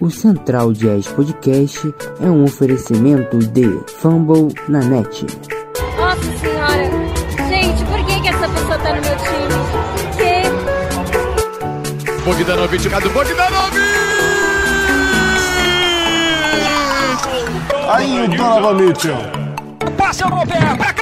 [0.00, 3.64] O Central Jazz Podcast é um oferecimento de
[3.98, 5.26] Fumble na net.
[5.96, 6.88] Nossa senhora!
[7.48, 9.48] Gente, por que, que essa pessoa tá no meu time?
[10.16, 10.42] Que?
[12.24, 13.76] Bogdanovic, Cadu Bogdanovic!
[17.88, 19.16] Aí o Donovan Mitchell.
[19.96, 20.92] Passa o pé pra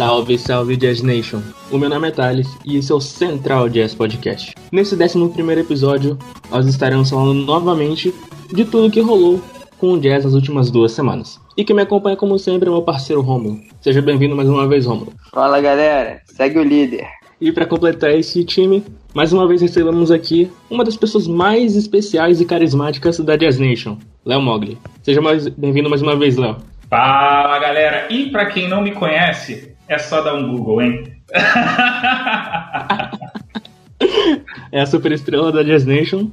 [0.00, 1.42] Salve, salve Jazz Nation!
[1.70, 4.54] O meu nome é Thales e esse é o Central Jazz Podcast.
[4.72, 6.16] Nesse 11 episódio,
[6.50, 8.14] nós estaremos falando novamente
[8.50, 9.42] de tudo que rolou
[9.76, 11.38] com o Jazz nas últimas duas semanas.
[11.54, 13.60] E quem me acompanha, como sempre, é meu parceiro Romulo.
[13.82, 15.12] Seja bem-vindo mais uma vez, Romulo.
[15.34, 17.06] Fala galera, segue o líder.
[17.38, 18.82] E para completar esse time,
[19.12, 23.98] mais uma vez recebemos aqui uma das pessoas mais especiais e carismáticas da Jazz Nation,
[24.24, 24.78] Léo Mogli.
[25.02, 26.56] Seja mais bem-vindo mais uma vez, Léo.
[26.88, 28.06] Fala galera!
[28.10, 31.02] E para quem não me conhece, é só dar um Google, hein?
[34.70, 36.30] é a super estrela da Jazz Nation.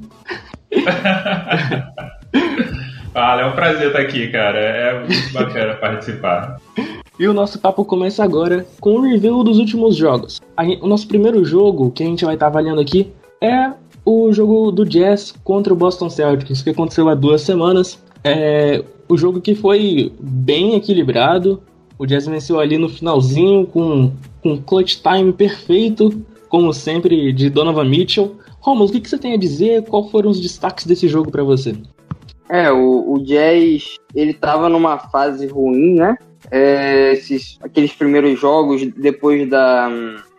[3.11, 4.59] Fala, é um prazer estar aqui, cara.
[4.59, 6.61] É muito bacana participar.
[7.19, 10.39] E o nosso papo começa agora com o review dos últimos jogos.
[10.79, 13.11] O nosso primeiro jogo que a gente vai estar avaliando aqui
[13.41, 13.71] é
[14.05, 17.99] o jogo do Jazz contra o Boston Celtics, que aconteceu há duas semanas.
[18.23, 21.59] É o jogo que foi bem equilibrado.
[21.99, 24.11] O Jazz venceu ali no finalzinho com
[24.43, 28.35] um clutch time perfeito, como sempre, de Donovan Mitchell.
[28.59, 29.83] Romulo, o que, que você tem a dizer?
[29.83, 31.75] Qual foram os destaques desse jogo para você?
[32.49, 36.17] É, o, o Jazz, ele tava numa fase ruim, né?
[36.51, 39.89] É, esses, aqueles primeiros jogos depois da,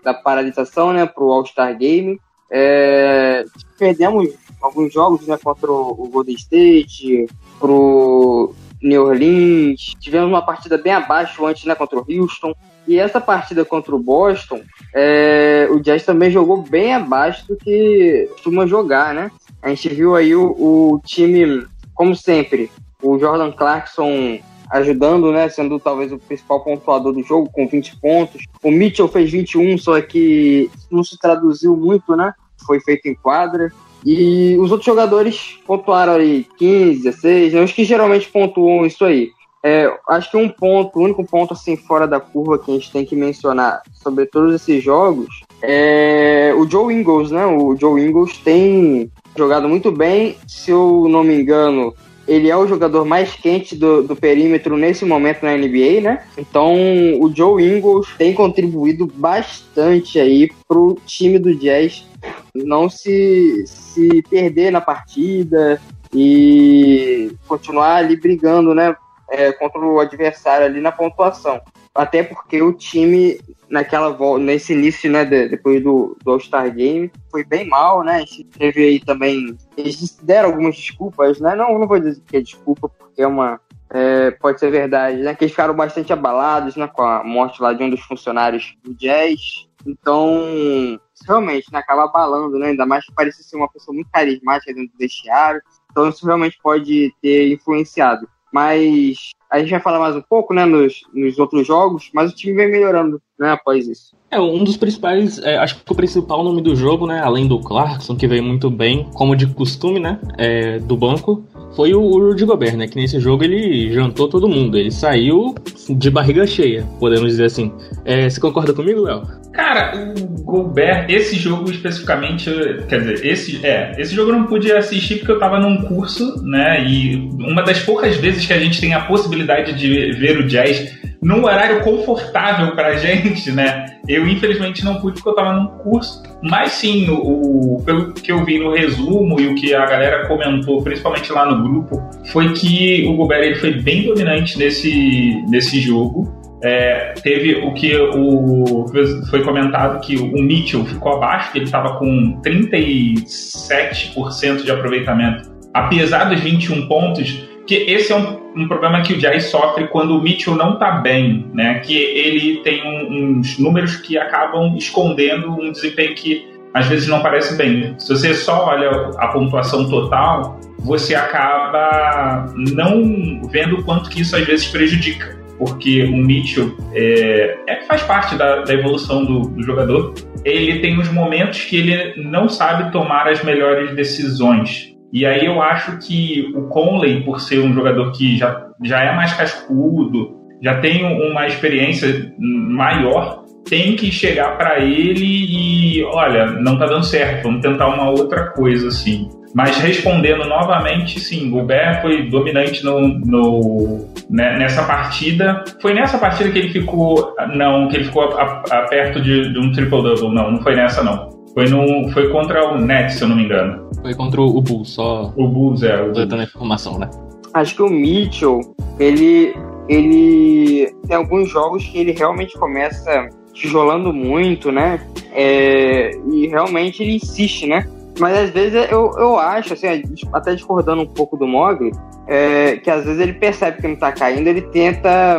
[0.03, 2.19] da paralisação, né, pro All-Star Game.
[2.51, 3.45] É,
[3.79, 4.31] perdemos
[4.63, 7.27] alguns jogos, né, contra o Golden State,
[7.61, 9.95] pro New Orleans.
[10.01, 12.55] Tivemos uma partida bem abaixo antes, né, contra o Houston.
[12.87, 14.63] E essa partida contra o Boston,
[14.95, 19.31] é, o Jazz também jogou bem abaixo do que costuma jogar, né?
[19.61, 22.71] A gente viu aí o, o time, como sempre,
[23.03, 24.41] o Jordan Clarkson
[24.71, 28.43] ajudando, né, sendo talvez o principal pontuador do jogo, com 20 pontos.
[28.63, 32.33] O Mitchell fez 21, só que não se traduziu muito, né?
[32.67, 33.73] Foi feito em quadra.
[34.05, 39.31] E os outros jogadores pontuaram aí 15, 16, né, os que geralmente pontuam isso aí.
[39.63, 42.93] É, acho que um ponto, o único ponto assim fora da curva que a gente
[42.93, 47.45] tem que mencionar sobre todos esses jogos é o Joe Ingles, né?
[47.45, 51.93] O Joe Ingles tem jogado muito bem, se eu não me engano,
[52.29, 56.23] ele é o jogador mais quente do, do, perímetro nesse momento na NBA, né?
[56.37, 56.75] Então
[57.19, 62.07] o Joe Ingles tem contribuído bastante aí pro time do Jazz
[62.55, 65.81] não se, se perder na partida
[66.13, 68.95] e continuar ali brigando, né?
[69.31, 71.61] É, contra o adversário ali na pontuação.
[71.99, 77.11] Até porque o time, naquela volta, nesse início, né, de, depois do, do All-Star Game,
[77.29, 78.25] foi bem mal, né?
[78.57, 79.59] Teve aí também.
[79.77, 81.57] Eles deram algumas desculpas, né?
[81.57, 83.61] Não, não vou dizer que é desculpa, porque é uma.
[83.91, 85.35] É, pode ser verdade, né?
[85.35, 86.87] Que eles ficaram bastante abalados, né?
[86.87, 89.67] Com a morte lá de um dos funcionários do Jazz.
[89.85, 92.69] Então, realmente, né, acaba abalando, né?
[92.69, 95.61] Ainda mais que parecia ser uma pessoa muito carismática dentro do vestiário.
[95.91, 98.29] Então, isso realmente pode ter influenciado.
[98.53, 102.37] Mas a gente vai falar mais um pouco, né, nos, nos outros jogos, mas o
[102.37, 104.17] time vem melhorando, né, após isso.
[104.31, 107.59] É, um dos principais, é, acho que o principal nome do jogo, né, além do
[107.61, 111.45] Clarkson, que veio muito bem, como de costume, né, é, do banco,
[111.75, 115.55] foi o, o Rudy Gobert, né, que nesse jogo ele jantou todo mundo, ele saiu
[115.89, 117.73] de barriga cheia, podemos dizer assim.
[118.05, 119.23] É, você concorda comigo, Léo?
[119.53, 122.51] Cara, o Gobert, esse jogo especificamente,
[122.89, 126.43] quer dizer, esse, é, esse jogo eu não pude assistir porque eu tava num curso,
[126.45, 126.85] né?
[126.85, 130.97] E uma das poucas vezes que a gente tem a possibilidade de ver o jazz
[131.21, 133.87] num horário confortável pra gente, né?
[134.07, 138.45] Eu infelizmente não pude porque eu tava num curso, mas sim, o, pelo que eu
[138.45, 142.01] vi no resumo e o que a galera comentou, principalmente lá no grupo,
[142.31, 146.37] foi que o Gobert ele foi bem dominante nesse, nesse jogo.
[146.63, 148.85] É, teve o que o,
[149.31, 156.25] foi comentado que o Mitchell ficou abaixo, que ele estava com 37% de aproveitamento, apesar
[156.25, 160.23] dos 21 pontos, que esse é um, um, problema que o Jazz sofre quando o
[160.23, 161.81] Mitchell não está bem, né?
[161.81, 167.23] Que ele tem um, uns números que acabam escondendo um desempenho que às vezes não
[167.23, 167.95] parece bem.
[167.99, 174.37] Se você só olha a pontuação total, você acaba não vendo o quanto que isso
[174.37, 179.63] às vezes prejudica porque o Mitchell é, é faz parte da, da evolução do, do,
[179.63, 180.15] jogador.
[180.45, 184.95] Ele tem os momentos que ele não sabe tomar as melhores decisões.
[185.13, 189.15] E aí eu acho que o Conley, por ser um jogador que já, já é
[189.15, 196.79] mais cascudo, já tem uma experiência maior, tem que chegar para ele e, olha, não
[196.79, 199.29] tá dando certo, vamos tentar uma outra coisa assim.
[199.55, 205.65] Mas respondendo novamente, sim, Gobert foi dominante no, no, né, nessa partida.
[205.81, 207.35] Foi nessa partida que ele ficou.
[207.55, 210.35] Não, que ele ficou a, a, perto de, de um triple-double.
[210.35, 211.38] Não, não foi nessa, não.
[211.55, 213.89] Foi, no, foi contra o Nets, se eu não me engano.
[214.01, 215.33] Foi contra o Bulls, só.
[215.37, 216.01] O Bulls, é.
[216.03, 216.33] O Bulls.
[216.33, 217.11] a informação, né?
[217.55, 218.61] Acho que o Mitchell,
[218.99, 219.55] ele.
[219.89, 225.01] Ele tem alguns jogos que ele realmente começa tijolando muito, né?
[225.33, 227.89] É, e realmente ele insiste, né?
[228.19, 229.87] Mas às vezes eu, eu acho, assim,
[230.33, 231.93] até discordando um pouco do Mogli,
[232.27, 235.39] é, que às vezes ele percebe que não tá caindo, ele tenta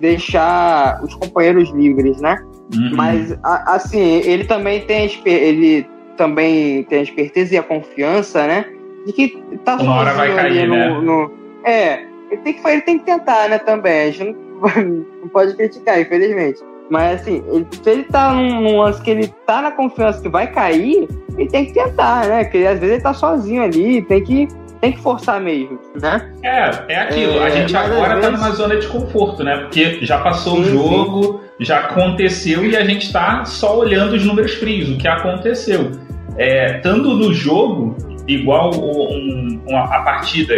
[0.00, 2.36] deixar os companheiros livres, né?
[2.72, 2.90] Uhum.
[2.94, 8.64] Mas assim, ele também tem ele também tem a esperteza e a confiança, né?
[9.06, 11.00] De que tá Uma hora vai cair, no, né?
[11.00, 11.30] no,
[11.64, 14.08] é, ele tem, que, ele tem que tentar, né, também.
[14.08, 16.60] A gente não, não pode criticar, infelizmente.
[16.90, 20.28] Mas assim, ele, se ele tá num, num lance que ele tá na confiança que
[20.28, 22.44] vai cair, ele tem que tentar, né?
[22.44, 24.48] Porque às vezes ele tá sozinho ali, tem que,
[24.84, 26.30] tem que forçar mesmo, né?
[26.42, 27.38] É, é aquilo.
[27.38, 29.56] É, a gente agora tá numa zona de conforto, né?
[29.56, 31.64] Porque já passou sim, o jogo, sim.
[31.64, 35.90] já aconteceu e a gente tá só olhando os números frios, o que aconteceu.
[36.36, 37.96] É, estando no jogo,
[38.28, 40.54] igual um, uma, a partida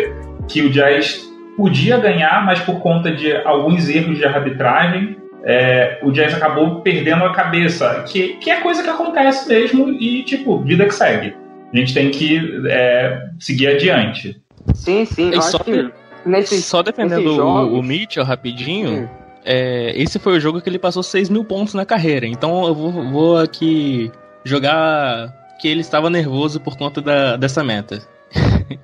[0.48, 1.24] que o Jazz
[1.56, 7.24] podia ganhar, mas por conta de alguns erros de arbitragem, é, o Jazz acabou perdendo
[7.24, 11.45] a cabeça, que, que é coisa que acontece mesmo e, tipo, vida que segue.
[11.76, 14.40] A gente tem que é, seguir adiante.
[14.74, 15.30] Sim, sim.
[15.30, 15.92] Eu só, que
[16.24, 19.10] nesse, só defendendo o, o Mitchell rapidinho,
[19.44, 22.26] é, esse foi o jogo que ele passou 6 mil pontos na carreira.
[22.26, 24.10] Então eu vou, vou aqui
[24.42, 25.30] jogar
[25.60, 28.00] que ele estava nervoso por conta da, dessa meta.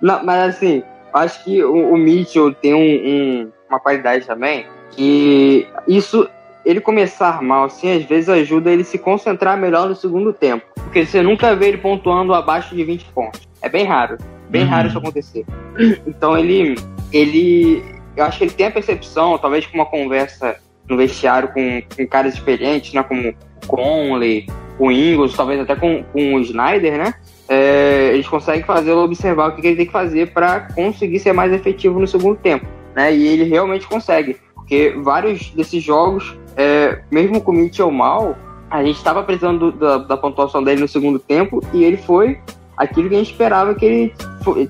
[0.00, 0.82] Não, mas assim,
[1.14, 6.28] acho que o, o Mitchell tem um, um, uma qualidade também que isso
[6.64, 10.64] ele começar mal assim, às vezes ajuda ele se concentrar melhor no segundo tempo.
[10.74, 13.48] Porque você nunca vê ele pontuando abaixo de 20 pontos.
[13.60, 14.18] É bem raro.
[14.48, 14.68] Bem uhum.
[14.68, 15.44] raro isso acontecer.
[16.06, 16.76] Então ele.
[17.12, 17.84] ele.
[18.16, 20.56] Eu acho que ele tem a percepção, talvez com uma conversa
[20.88, 23.02] no vestiário com, com caras experientes, né?
[23.02, 24.46] Como o Conley,
[24.78, 27.14] o Ingles, talvez até com, com o Snyder, né?
[27.48, 31.32] é, eles conseguem fazê-lo observar o que, que ele tem que fazer para conseguir ser
[31.32, 32.66] mais efetivo no segundo tempo.
[32.94, 33.14] Né?
[33.14, 38.36] E ele realmente consegue, porque vários desses jogos, é, mesmo com o Mitchell mal,
[38.70, 42.38] a gente estava precisando da, da, pontuação dele no segundo tempo e ele foi
[42.76, 44.14] aquilo que a gente esperava que ele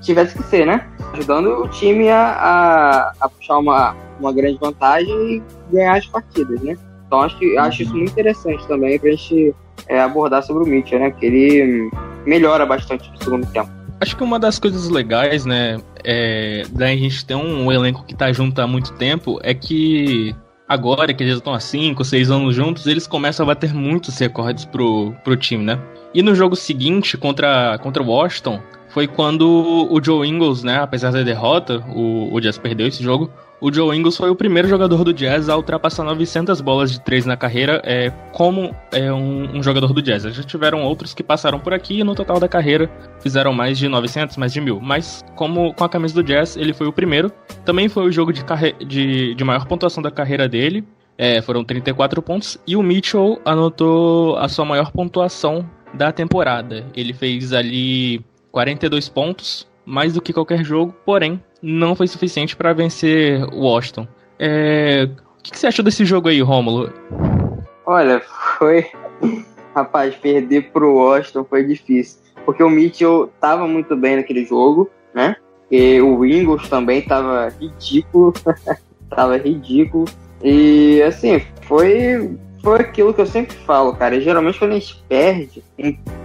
[0.02, 0.86] tivesse que ser, né?
[1.12, 5.42] Ajudando o time a, a, a puxar uma, uma grande vantagem e
[5.72, 6.76] ganhar as partidas, né?
[7.06, 9.54] Então acho que acho isso muito interessante também pra gente
[9.88, 11.10] é, abordar sobre o Mitchell, né?
[11.10, 11.90] Que ele
[12.26, 13.70] melhora bastante no segundo tempo.
[14.00, 18.32] Acho que uma das coisas legais, né, é, da gente ter um elenco que tá
[18.32, 20.34] junto há muito tempo é que
[20.68, 24.64] agora que eles estão há 5, 6 anos juntos, eles começam a bater muitos recordes
[24.64, 25.78] pro, pro time, né?
[26.12, 31.10] E no jogo seguinte, contra, contra o Washington, foi quando o Joe Ingles, né, apesar
[31.10, 33.28] da derrota, o, o Jazz perdeu esse jogo,
[33.60, 37.24] o Joe Ingles foi o primeiro jogador do Jazz a ultrapassar 900 bolas de três
[37.24, 40.24] na carreira é, como é, um, um, jogador do Jazz.
[40.24, 42.90] Já tiveram outros que passaram por aqui e no total da carreira
[43.20, 44.80] fizeram mais de 900, mais de mil.
[44.80, 47.32] Mas como com a camisa do Jazz, ele foi o primeiro.
[47.64, 48.44] Também foi o jogo de,
[48.86, 50.84] de, de maior pontuação da carreira dele.
[51.16, 52.58] É, foram 34 pontos.
[52.66, 56.84] E o Mitchell anotou a sua maior pontuação da temporada.
[56.94, 62.74] Ele fez ali 42 pontos, mais do que qualquer jogo, porém não foi suficiente para
[62.74, 64.06] vencer o Washington.
[64.38, 65.08] É...
[65.38, 66.92] O que, você achou desse jogo aí, Rômulo?
[67.86, 68.20] Olha,
[68.58, 68.86] foi.
[69.74, 72.20] Rapaz, perder pro Washington foi difícil.
[72.44, 75.36] Porque o Mitchell tava muito bem naquele jogo, né?
[75.70, 78.32] E o Ingles também tava ridículo.
[79.10, 80.04] tava ridículo.
[80.42, 84.20] E assim, foi, foi aquilo que eu sempre falo, cara.
[84.20, 85.64] Geralmente quando a gente perde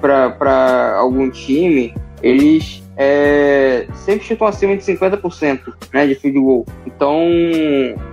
[0.01, 6.65] pra, pra algum time, eles é, sempre chutam acima de 50% né, de field goal.
[6.85, 7.23] Então,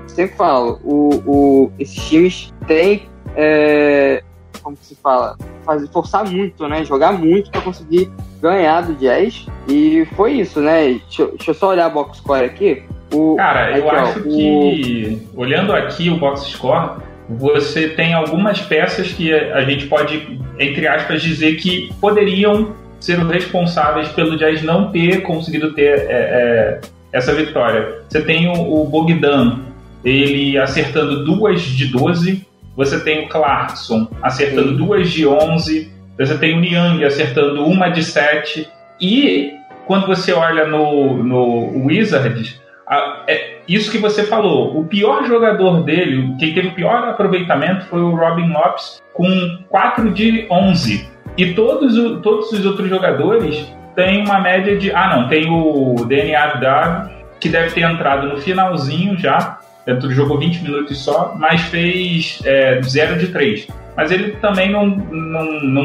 [0.07, 4.23] sempre falo, o, o, esses times têm, é,
[4.62, 8.09] como se fala, fazer, forçar muito, né, jogar muito para conseguir
[8.40, 9.49] ganhar do Jazz.
[9.66, 11.00] E foi isso, né?
[11.05, 12.85] Deixa, deixa eu só olhar a box score aqui.
[13.12, 19.35] O, Cara, eu acho que, olhando aqui o box score, você tem algumas peças que
[19.35, 25.72] a gente pode, entre aspas, dizer que poderiam ser responsáveis pelo Jazz não ter conseguido
[25.72, 26.80] ter é, é,
[27.12, 28.00] essa vitória.
[28.08, 29.60] Você tem o, o Bogdan,
[30.04, 32.44] ele acertando duas de 12,
[32.76, 34.76] você tem o Clarkson acertando Sim.
[34.76, 38.68] duas de 11, você tem o Niang acertando uma de 7,
[39.00, 39.52] e
[39.86, 45.84] quando você olha no, no Wizards, a, é, isso que você falou, o pior jogador
[45.84, 49.28] dele, quem teve o pior aproveitamento foi o Robin Lopes, com
[49.68, 51.15] 4 de 11.
[51.37, 54.90] E todos, todos os outros jogadores têm uma média de.
[54.93, 60.14] Ah, não, tem o DNA Abdab, que deve ter entrado no finalzinho já, dentro do
[60.14, 62.40] jogo 20 minutos só, mas fez
[62.83, 63.69] 0 é, de 3.
[63.97, 64.88] Mas ele também não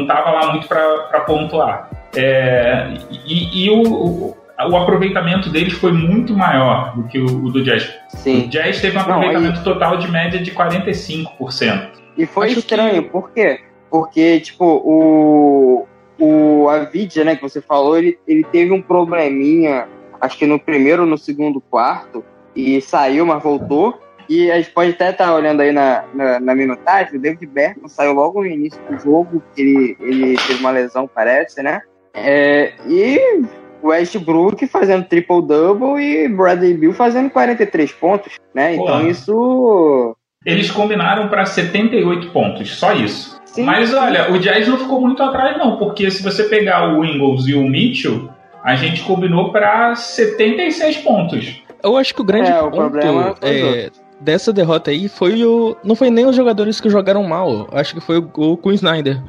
[0.02, 1.88] estava não, não lá muito para pontuar.
[2.14, 2.94] É,
[3.26, 4.36] e, e o, o,
[4.68, 7.90] o, aproveitamento deles foi muito maior do que o, o do Jazz.
[8.08, 8.44] Sim.
[8.44, 11.88] O Jazz teve um aproveitamento não, total de média de 45%.
[12.18, 13.08] E foi Acho estranho, que...
[13.08, 13.60] por quê?
[13.92, 15.86] Porque, tipo, o,
[16.18, 19.86] o Avidia, né, que você falou, ele, ele teve um probleminha,
[20.18, 22.24] acho que no primeiro ou no segundo quarto,
[22.56, 24.00] e saiu, mas voltou.
[24.30, 27.46] E a gente pode até estar tá olhando aí na, na, na, minutagem, o David
[27.46, 31.82] Bergman saiu logo no início do jogo, ele, ele teve uma lesão, parece, né?
[32.14, 33.42] É, e
[33.84, 38.74] Westbrook fazendo triple-double e Bradley Bill fazendo 43 pontos, né?
[38.74, 40.16] Então isso...
[40.46, 43.41] Eles combinaram para 78 pontos, só isso.
[43.52, 43.96] Sim, Mas sim.
[43.96, 47.54] olha, o Jazz não ficou muito atrás não, porque se você pegar o Ingles e
[47.54, 48.30] o Mitchell,
[48.64, 51.62] a gente combinou para 76 pontos.
[51.82, 52.98] Eu acho que o grande é, ponto
[53.42, 53.90] é,
[54.20, 55.76] dessa derrota aí foi o.
[55.84, 57.68] Não foi nem os jogadores que jogaram mal.
[57.72, 59.20] Acho que foi o, o Queen Snyder.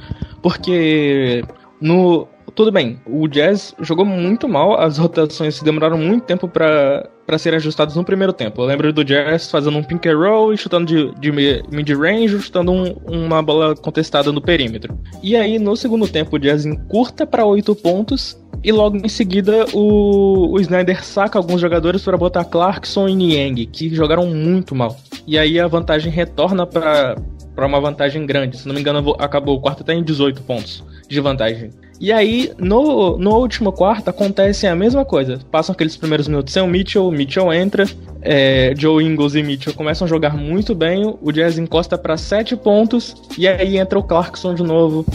[0.42, 1.44] Porque
[1.82, 2.28] no.
[2.56, 7.96] Tudo bem, o Jazz jogou muito mal, as rotações demoraram muito tempo para serem ajustadas
[7.96, 8.62] no primeiro tempo.
[8.62, 12.72] Eu lembro do Jazz fazendo um pink and roll e chutando de, de mid-range, chutando
[12.72, 14.96] um, uma bola contestada no perímetro.
[15.24, 19.66] E aí, no segundo tempo, o Jazz encurta para 8 pontos e logo em seguida
[19.74, 24.96] o, o Snyder saca alguns jogadores para botar Clarkson e Niang, que jogaram muito mal.
[25.26, 27.16] E aí a vantagem retorna para
[27.56, 28.58] para uma vantagem grande.
[28.58, 31.70] Se não me engano, acabou o quarto até em 18 pontos de vantagem.
[32.04, 35.40] E aí, no, no último quarto, acontece a mesma coisa.
[35.50, 37.86] Passam aqueles primeiros minutos sem o Mitchell, o Mitchell entra,
[38.22, 42.58] é, Joe Ingles e Mitchell começam a jogar muito bem, o Jazz encosta para 7
[42.58, 45.06] pontos, e aí entra o Clarkson de novo,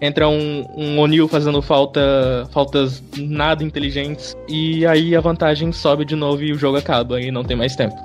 [0.00, 6.16] entra um, um O'Neal fazendo falta, faltas nada inteligentes, e aí a vantagem sobe de
[6.16, 7.96] novo e o jogo acaba, e não tem mais tempo.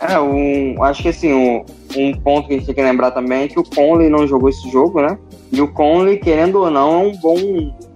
[0.00, 1.64] É, um, acho que assim, um,
[1.96, 4.48] um ponto que a gente tem que lembrar também é que o Conley não jogou
[4.48, 5.18] esse jogo, né?
[5.52, 7.36] E o Conley, querendo ou não, é um bom.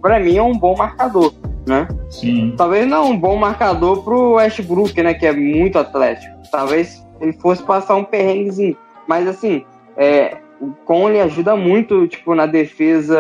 [0.03, 1.33] Pra mim, é um bom marcador,
[1.67, 1.89] né?
[2.11, 2.55] Sim.
[2.59, 5.15] Talvez não um bom marcador pro Westbrook, né?
[5.15, 6.35] Que é muito atlético.
[6.51, 8.77] Talvez ele fosse passar um perrenguezinho.
[9.07, 9.65] Mas assim,
[9.97, 13.19] é, o Conley ajuda muito, tipo, na defesa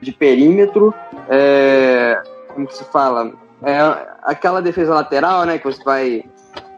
[0.00, 0.94] de perímetro.
[1.28, 2.22] É,
[2.54, 3.32] como que se fala?
[3.62, 3.76] É,
[4.22, 5.58] aquela defesa lateral, né?
[5.58, 6.24] Que você vai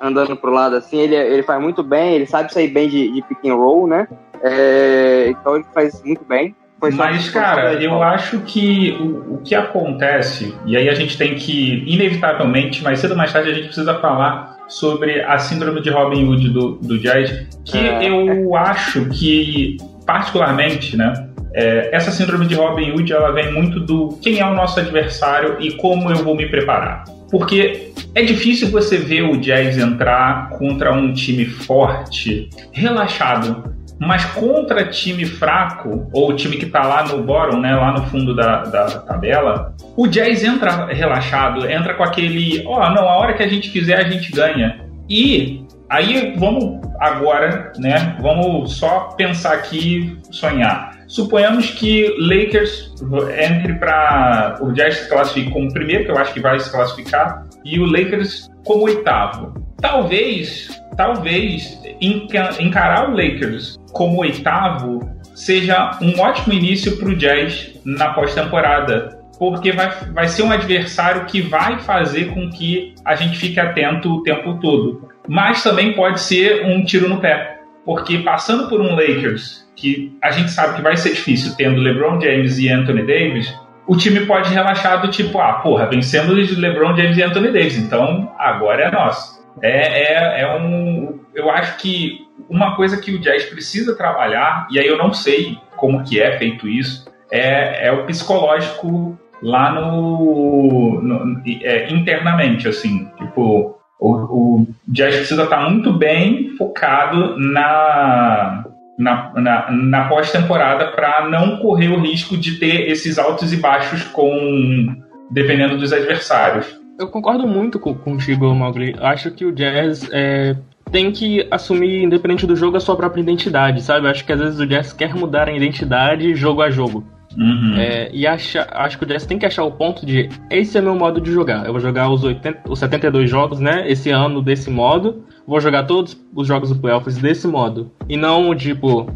[0.03, 3.23] andando pro lado assim, ele, ele faz muito bem, ele sabe sair bem de, de
[3.23, 4.09] pick and roll, né?
[4.43, 6.55] É, então ele faz muito bem.
[6.95, 11.85] Mas, cara, eu acho que o, o, que acontece, e aí a gente tem que,
[11.87, 16.27] inevitavelmente, mais cedo ou mais tarde, a gente precisa falar sobre a síndrome de Robin
[16.27, 18.11] Hood do, do Jazz, que é.
[18.11, 21.13] eu acho que particularmente, né?
[21.55, 25.59] É, essa síndrome de Robin Hood ela vem muito do quem é o nosso adversário
[25.61, 27.05] e como eu vou me preparar.
[27.33, 34.89] Porque é difícil você ver o Jazz entrar contra um time forte, relaxado, mas contra
[34.89, 38.85] time fraco, ou time que está lá no bottom, né, lá no fundo da, da
[39.01, 43.49] tabela, o Jazz entra relaxado, entra com aquele, ó, oh, não, a hora que a
[43.49, 44.85] gente quiser a gente ganha.
[45.09, 45.63] E
[45.93, 48.17] Aí vamos agora, né?
[48.23, 51.02] Vamos só pensar aqui, sonhar.
[51.13, 52.91] Suponhamos que Lakers
[53.39, 57.45] entre para o Jazz se classifique como primeiro, que eu acho que vai se classificar,
[57.63, 59.53] e o Lakers como oitavo.
[59.79, 68.15] Talvez, talvez encarar o Lakers como oitavo seja um ótimo início para o Jazz na
[68.15, 73.61] pós-temporada, porque vai, vai ser um adversário que vai fazer com que a gente fique
[73.61, 78.81] atento o tempo todo mas também pode ser um tiro no pé, porque passando por
[78.81, 83.03] um Lakers que a gente sabe que vai ser difícil tendo LeBron James e Anthony
[83.07, 83.53] Davis,
[83.87, 88.33] o time pode relaxar do tipo, ah, porra, vencemos LeBron James e Anthony Davis, então
[88.39, 89.43] agora é nosso.
[89.61, 91.21] É, é, é um.
[91.35, 95.59] Eu acho que uma coisa que o Jazz precisa trabalhar, e aí eu não sei
[95.77, 103.11] como que é feito isso, é, é o psicológico lá no, no é, internamente, assim,
[103.19, 108.65] tipo, o, o Jazz precisa estar muito bem focado na,
[108.99, 114.05] na, na, na pós-temporada para não correr o risco de ter esses altos e baixos
[114.05, 114.95] com
[115.31, 116.81] dependendo dos adversários.
[116.99, 118.95] Eu concordo muito com, contigo, Mogli.
[119.01, 120.55] Acho que o Jazz é,
[120.91, 124.07] tem que assumir, independente do jogo, a sua própria identidade, sabe?
[124.09, 127.05] Acho que às vezes o Jazz quer mudar a identidade jogo a jogo.
[127.37, 127.77] Uhum.
[127.79, 130.83] É, e acha, acho que o Jazz tem que achar o ponto de esse é
[130.83, 131.65] meu modo de jogar.
[131.65, 133.91] Eu vou jogar os, 80, os 72 jogos, né?
[133.91, 135.25] Esse ano desse modo.
[135.47, 137.91] Vou jogar todos os jogos do playoffs desse modo.
[138.09, 139.11] E não, tipo,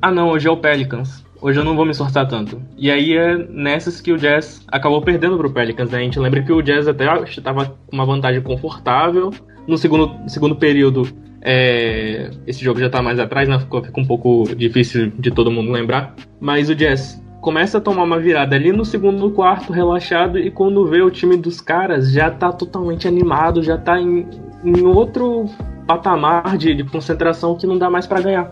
[0.00, 1.24] ah não, hoje é o Pelicans.
[1.40, 2.60] Hoje eu não vou me esforçar tanto.
[2.76, 5.98] E aí é nessas que o Jazz acabou perdendo pro Pelicans, né?
[5.98, 9.30] A gente lembra que o Jazz até estava com uma vantagem confortável.
[9.66, 11.08] No segundo, segundo período,
[11.40, 13.58] é, esse jogo já tá mais atrás, né?
[13.58, 16.14] Ficou, fica um pouco difícil de todo mundo lembrar.
[16.40, 20.86] Mas o Jazz começa a tomar uma virada ali no segundo quarto, relaxado, e quando
[20.86, 24.26] vê o time dos caras já tá totalmente animado, já tá em,
[24.64, 25.46] em outro
[25.86, 28.50] patamar de, de concentração que não dá mais para ganhar.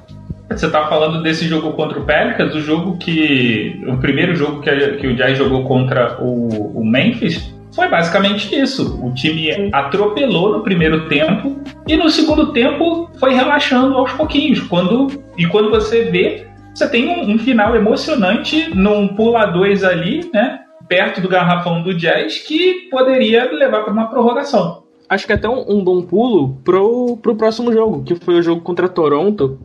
[0.49, 3.83] Você tá falando desse jogo contra o Pelicans, o jogo que.
[3.89, 8.99] O primeiro jogo que, que o Jazz jogou contra o, o Memphis foi basicamente isso.
[9.05, 14.61] O time atropelou no primeiro tempo e no segundo tempo foi relaxando aos pouquinhos.
[14.61, 20.31] Quando, e quando você vê, você tem um, um final emocionante num pula dois ali,
[20.33, 20.61] né?
[20.89, 24.86] Perto do garrafão do Jazz, que poderia levar para uma prorrogação.
[25.09, 28.43] Acho que é até um, um bom pulo pro, pro próximo jogo, que foi o
[28.43, 29.59] jogo contra Toronto.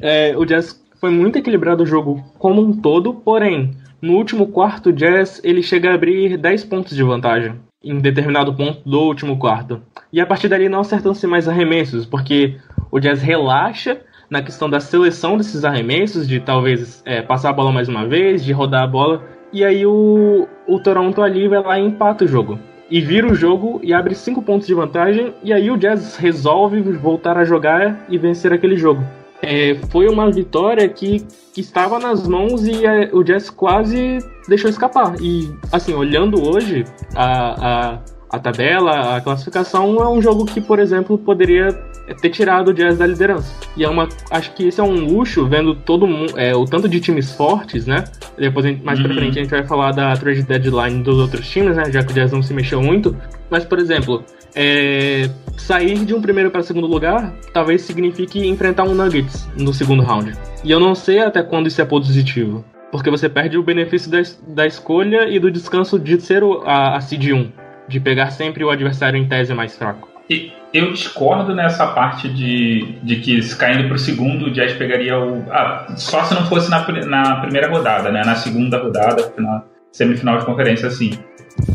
[0.00, 3.70] É, o Jazz foi muito equilibrado o jogo como um todo, porém,
[4.02, 8.54] no último quarto, o Jazz ele chega a abrir 10 pontos de vantagem em determinado
[8.54, 9.80] ponto do último quarto.
[10.12, 12.56] E a partir dali não acertam-se mais arremessos, porque
[12.90, 14.00] o Jazz relaxa
[14.30, 18.44] na questão da seleção desses arremessos, de talvez é, passar a bola mais uma vez,
[18.44, 19.22] de rodar a bola.
[19.52, 22.58] E aí o, o Toronto ali vai lá e empata o jogo.
[22.90, 25.34] E vira o jogo e abre 5 pontos de vantagem.
[25.42, 29.02] E aí o Jazz resolve voltar a jogar e vencer aquele jogo.
[29.42, 34.18] É, foi uma vitória que, que estava nas mãos e é, o Jazz quase
[34.48, 35.14] deixou escapar.
[35.20, 37.98] E, assim, olhando hoje a, a,
[38.30, 41.72] a tabela, a classificação, é um jogo que, por exemplo, poderia
[42.20, 43.54] ter tirado o Jazz da liderança.
[43.76, 44.08] E é uma.
[44.30, 46.34] Acho que esse é um luxo, vendo todo mundo.
[46.36, 48.04] É, o tanto de times fortes, né?
[48.36, 49.06] Depois, mais uhum.
[49.06, 51.90] pra frente, a gente vai falar da trade deadline dos outros times, né?
[51.90, 53.16] Já que o Jazz não se mexeu muito.
[53.50, 54.22] Mas, por exemplo,
[54.54, 60.02] é, sair de um primeiro para segundo lugar talvez signifique enfrentar um Nuggets no segundo
[60.02, 60.32] round.
[60.64, 62.64] E eu não sei até quando isso é positivo.
[62.90, 66.96] Porque você perde o benefício da, da escolha e do descanso de ser o, a,
[66.96, 67.67] a seed 1.
[67.88, 70.08] De pegar sempre o adversário em tese mais fraco.
[70.30, 75.18] E eu discordo nessa parte de, de que caindo para o segundo, o Jazz pegaria
[75.18, 75.44] o.
[75.50, 78.22] Ah, só se não fosse na, na primeira rodada, né?
[78.24, 81.18] Na segunda rodada, na semifinal de conferência, assim.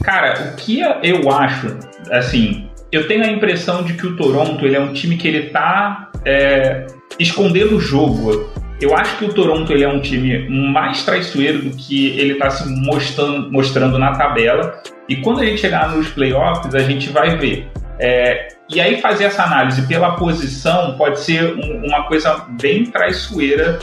[0.03, 1.75] Cara, o que eu acho,
[2.11, 5.49] assim, eu tenho a impressão de que o Toronto ele é um time que ele
[5.49, 6.85] tá é,
[7.19, 8.51] escondendo o jogo.
[8.81, 12.49] Eu acho que o Toronto ele é um time mais traiçoeiro do que ele está
[12.49, 14.81] se mostrando, mostrando na tabela.
[15.07, 17.67] E quando a gente chegar nos playoffs, a gente vai ver.
[17.99, 23.79] É, e aí fazer essa análise pela posição pode ser um, uma coisa bem traiçoeira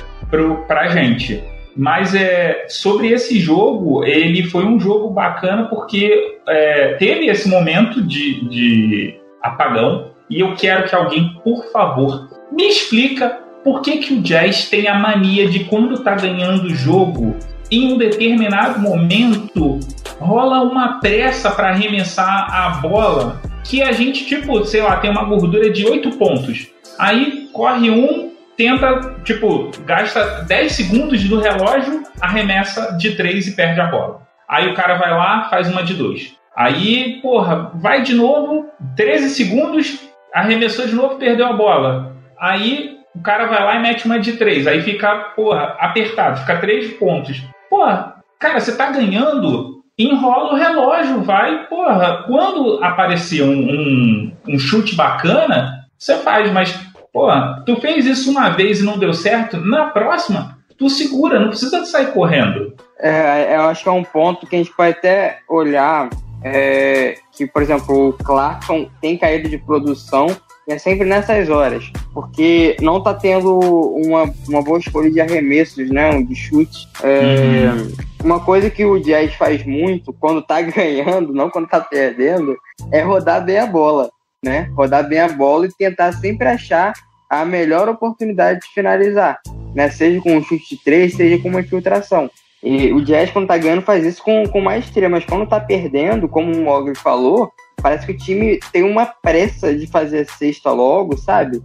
[0.66, 1.42] para a gente.
[1.76, 8.02] Mas é, sobre esse jogo, ele foi um jogo bacana porque é, teve esse momento
[8.02, 10.10] de, de apagão.
[10.28, 14.88] E eu quero que alguém, por favor, me explica por que, que o Jazz tem
[14.88, 17.36] a mania de quando tá ganhando o jogo,
[17.70, 19.78] em um determinado momento,
[20.18, 25.24] rola uma pressa para arremessar a bola que a gente, tipo, sei lá, tem uma
[25.24, 26.68] gordura de 8 pontos.
[26.98, 33.80] Aí corre um, tenta, tipo, gasta 10 segundos do relógio, arremessa de 3 e perde
[33.80, 34.22] a bola.
[34.48, 36.34] Aí o cara vai lá, faz uma de 2.
[36.56, 40.00] Aí, porra, vai de novo, 13 segundos,
[40.34, 42.16] arremessou de novo, perdeu a bola.
[42.38, 44.66] Aí o cara vai lá e mete uma de 3.
[44.66, 47.42] Aí fica, porra, apertado, fica 3 pontos.
[47.68, 52.24] Porra, cara, você tá ganhando, enrola o relógio, vai, porra.
[52.26, 57.28] Quando aparecer um, um, um chute bacana, você faz, mas Pô,
[57.66, 61.84] tu fez isso uma vez e não deu certo, na próxima, tu segura, não precisa
[61.84, 62.72] sair correndo.
[62.98, 66.08] É, eu acho que é um ponto que a gente pode até olhar
[66.42, 70.26] é, que, por exemplo, o Clarkson tem caído de produção
[70.72, 76.22] é sempre nessas horas, porque não tá tendo uma, uma boa escolha de arremessos, né,
[76.22, 76.88] de chute.
[77.02, 77.92] É, uhum.
[78.22, 82.56] Uma coisa que o Jazz faz muito quando tá ganhando, não quando tá perdendo,
[82.92, 84.10] é rodar bem a bola
[84.42, 84.70] né?
[84.74, 86.92] Rodar bem a bola e tentar sempre achar
[87.28, 89.40] a melhor oportunidade de finalizar,
[89.74, 89.88] né?
[89.90, 92.30] Seja com um chute de três, seja com uma infiltração.
[92.62, 96.28] E o Jazz, quando tá ganhando, faz isso com, com maestria, mas quando tá perdendo,
[96.28, 97.50] como o Mogli falou,
[97.80, 101.62] parece que o time tem uma pressa de fazer a sexta logo, sabe?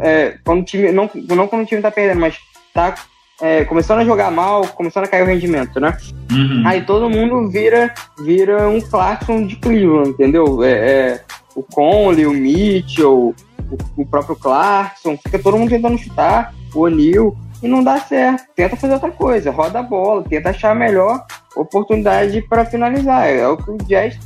[0.00, 2.38] É, quando o time, não, não quando o time tá perdendo, mas
[2.72, 2.94] tá
[3.40, 5.96] é, começando a jogar mal, começando a cair o rendimento, né?
[6.30, 6.62] Uhum.
[6.66, 10.62] Aí todo mundo vira, vira um Clarkson de Cleveland, entendeu?
[10.64, 13.34] É, é, o Conley, o Mitchell,
[13.70, 17.36] o, o, próprio Clarkson, fica todo mundo tentando chutar, o O'Neal.
[17.62, 18.44] e não dá certo.
[18.54, 23.28] Tenta fazer outra coisa, roda a bola, tenta achar a melhor oportunidade para finalizar.
[23.28, 24.18] É o que o Jazz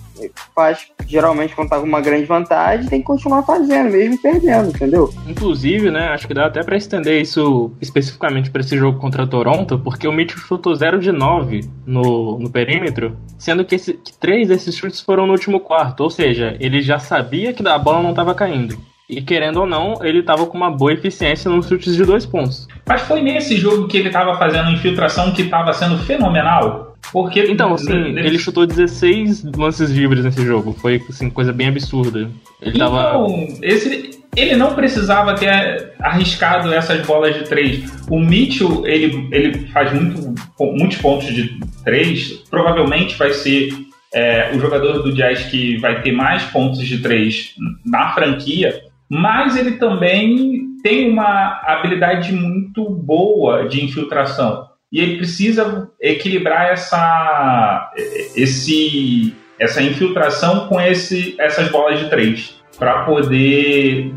[0.54, 5.12] faz geralmente quando tá com uma grande vantagem, tem que continuar fazendo, mesmo perdendo, entendeu?
[5.26, 9.78] Inclusive, né, acho que dá até para estender isso especificamente para esse jogo contra Toronto,
[9.78, 14.48] porque o Mitchell chutou 0 de 9 no, no perímetro, sendo que, esse, que três
[14.48, 18.10] desses chutes foram no último quarto, ou seja, ele já sabia que a bola não
[18.10, 18.76] estava caindo.
[19.08, 22.66] E querendo ou não, ele estava com uma boa eficiência nos chutes de dois pontos.
[22.86, 26.91] Mas foi nesse jogo que ele estava fazendo infiltração que estava sendo fenomenal?
[27.10, 30.72] Porque então, assim, ele chutou 16 lances livres nesse jogo.
[30.72, 32.30] Foi assim, coisa bem absurda.
[32.60, 33.26] Ele então, tava.
[33.60, 37.84] Esse, ele não precisava ter arriscado essas bolas de três.
[38.08, 42.42] O Mitchell, ele, ele faz muito, muitos pontos de três.
[42.50, 43.70] Provavelmente vai ser
[44.14, 48.80] é, o jogador do Jazz que vai ter mais pontos de três na franquia.
[49.08, 57.90] Mas ele também tem uma habilidade muito boa de infiltração e ele precisa equilibrar essa,
[58.36, 64.12] esse, essa infiltração com esse, essas bolas de três para poder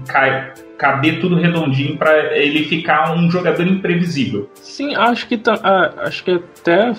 [0.78, 4.50] caber tudo redondinho para ele ficar um jogador imprevisível.
[4.56, 5.42] Sim, acho que
[5.98, 6.94] acho que até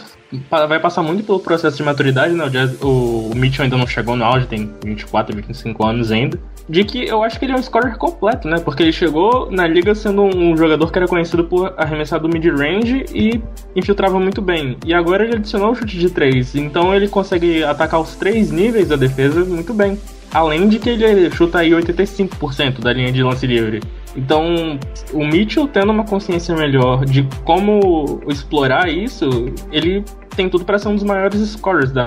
[0.67, 2.45] vai passar muito pelo processo de maturidade, né?
[2.45, 6.85] O, Jazz, o Mitchell ainda não chegou no auge, tem 24, 25 anos ainda de
[6.85, 8.59] que eu acho que ele é um scorer completo, né?
[8.59, 13.05] Porque ele chegou na liga sendo um jogador que era conhecido por arremessar do mid-range
[13.15, 13.41] e
[13.75, 14.77] infiltrava muito bem.
[14.85, 18.89] E agora ele adicionou o chute de três, então ele consegue atacar os três níveis
[18.89, 19.99] da defesa muito bem.
[20.33, 23.81] Além de que ele chuta aí 85% da linha de lance livre.
[24.17, 24.79] Então,
[25.13, 30.89] o Mitchell tendo uma consciência melhor de como explorar isso, ele tem tudo para ser
[30.89, 32.07] um dos maiores scorers da,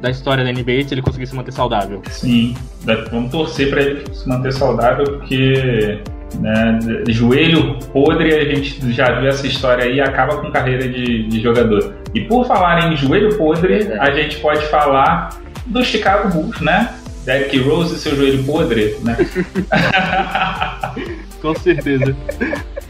[0.00, 2.02] da história da NBA se ele conseguir se manter saudável.
[2.08, 2.54] Sim,
[3.10, 6.00] vamos torcer para ele se manter saudável, porque
[6.38, 11.40] né, joelho podre, a gente já viu essa história aí acaba com carreira de, de
[11.40, 11.94] jogador.
[12.14, 15.30] E por falar em joelho podre, a gente pode falar
[15.66, 16.94] do Chicago Bulls, né?
[17.24, 19.16] Derrick Rose e seu joelho podre, né?
[21.40, 22.16] Com certeza.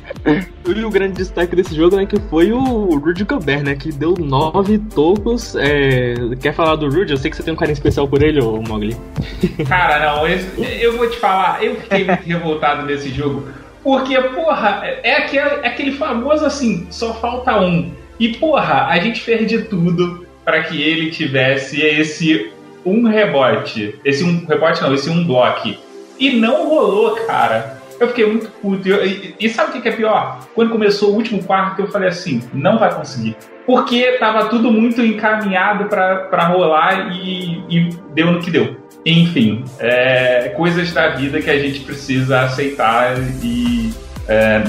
[0.66, 4.14] E o grande destaque desse jogo, né, que foi o Rudy Gobert, né, que deu
[4.18, 5.56] nove tocos.
[5.56, 6.14] É...
[6.40, 7.12] Quer falar do Rudy?
[7.12, 8.96] Eu sei que você tem um carinho especial por ele, ô Mogli.
[9.66, 13.48] Cara, não, eu vou te falar, eu fiquei muito revoltado nesse jogo.
[13.82, 17.90] Porque, porra, é aquele, é aquele famoso assim, só falta um.
[18.18, 22.52] E, porra, a gente fez de tudo para que ele tivesse esse
[22.84, 23.98] um rebote.
[24.04, 25.74] Esse um rebote não, esse um bloco.
[26.18, 27.79] E não rolou, cara.
[28.00, 28.88] Eu fiquei muito puto.
[28.88, 30.40] E, e, e sabe o que é pior?
[30.54, 33.36] Quando começou o último quarto, eu falei assim: não vai conseguir.
[33.66, 38.76] Porque tava tudo muito encaminhado para rolar e, e deu no que deu.
[39.04, 43.90] Enfim, é, coisas da vida que a gente precisa aceitar e
[44.26, 44.62] é,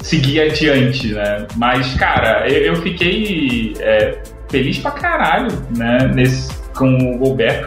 [0.00, 1.46] seguir adiante, né?
[1.56, 4.18] Mas, cara, eu, eu fiquei é,
[4.50, 6.10] feliz pra caralho, né?
[6.14, 7.66] Nesse, com o Gobert,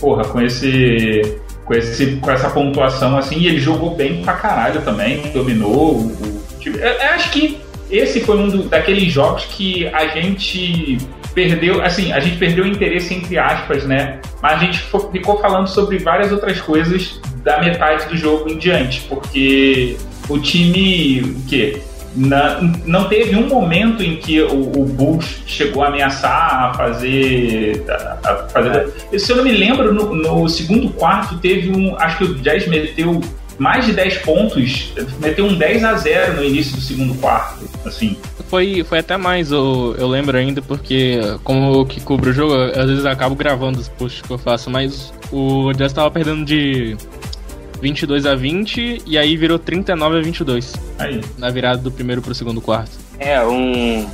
[0.00, 4.80] porra, com esse com, esse, com essa pontuação assim, e ele jogou bem pra caralho
[4.80, 6.42] também, dominou o, o.
[6.64, 10.98] Eu, eu acho que esse foi um do, daqueles jogos que a gente
[11.34, 14.18] perdeu, assim, a gente perdeu o interesse entre aspas, né?
[14.42, 14.78] Mas a gente
[15.12, 19.96] ficou falando sobre várias outras coisas da metade do jogo em diante, porque
[20.28, 21.82] o time, o quê?
[22.16, 27.84] Na, não teve um momento em que o, o Bulls chegou a ameaçar a fazer.
[27.88, 29.18] A, a fazer é.
[29.18, 31.96] Se eu não me lembro, no, no, segundo quarto teve um.
[31.98, 33.20] Acho que o Jazz meteu
[33.58, 37.68] mais de 10 pontos, meteu um 10 a 0 no início do segundo quarto.
[37.84, 38.16] Assim.
[38.48, 42.86] Foi, foi até mais, eu, eu lembro ainda, porque como que cubro o jogo, às
[42.88, 46.96] vezes eu acabo gravando os posts que eu faço, mas o Jazz tava perdendo de
[47.80, 50.74] 22 a 20 e aí virou 39 a 22.
[50.98, 51.20] Aí.
[51.36, 52.92] Na virada do primeiro pro segundo quarto.
[53.18, 54.08] É, um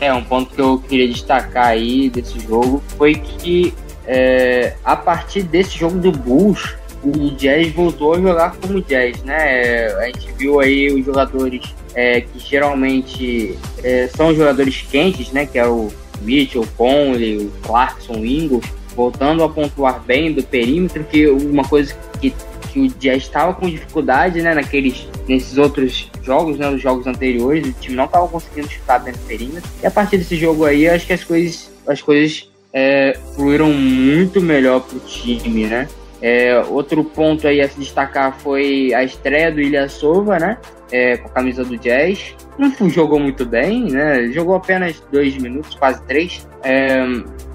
[0.00, 3.72] é um ponto que eu queria destacar aí desse jogo foi que
[4.06, 9.86] é, a partir desse jogo do Bulls, o Jazz voltou a jogar como Jazz, né?
[9.94, 15.46] A gente viu aí os jogadores é, que geralmente é, são jogadores quentes, né?
[15.46, 15.88] Que é o
[16.22, 18.64] Mitchell, Conley, o Clarkson, o Ingles,
[18.96, 22.34] voltando a pontuar bem do perímetro, que uma coisa que
[22.72, 27.66] que o Jazz estava com dificuldade, né, naqueles, nesses outros jogos, né, nos jogos anteriores,
[27.66, 29.68] o time não estava conseguindo chutar dentro do perímetro.
[29.82, 34.40] E a partir desse jogo aí, acho que as coisas, as coisas é, fluíram muito
[34.40, 35.88] melhor pro time, né?
[36.20, 40.58] É, outro ponto aí a se destacar foi a estreia do Ilha Sova, né?
[40.90, 42.34] É, com a camisa do Jazz.
[42.58, 44.32] Não jogou muito bem, né?
[44.32, 46.48] Jogou apenas dois minutos, quase três.
[46.64, 47.04] É,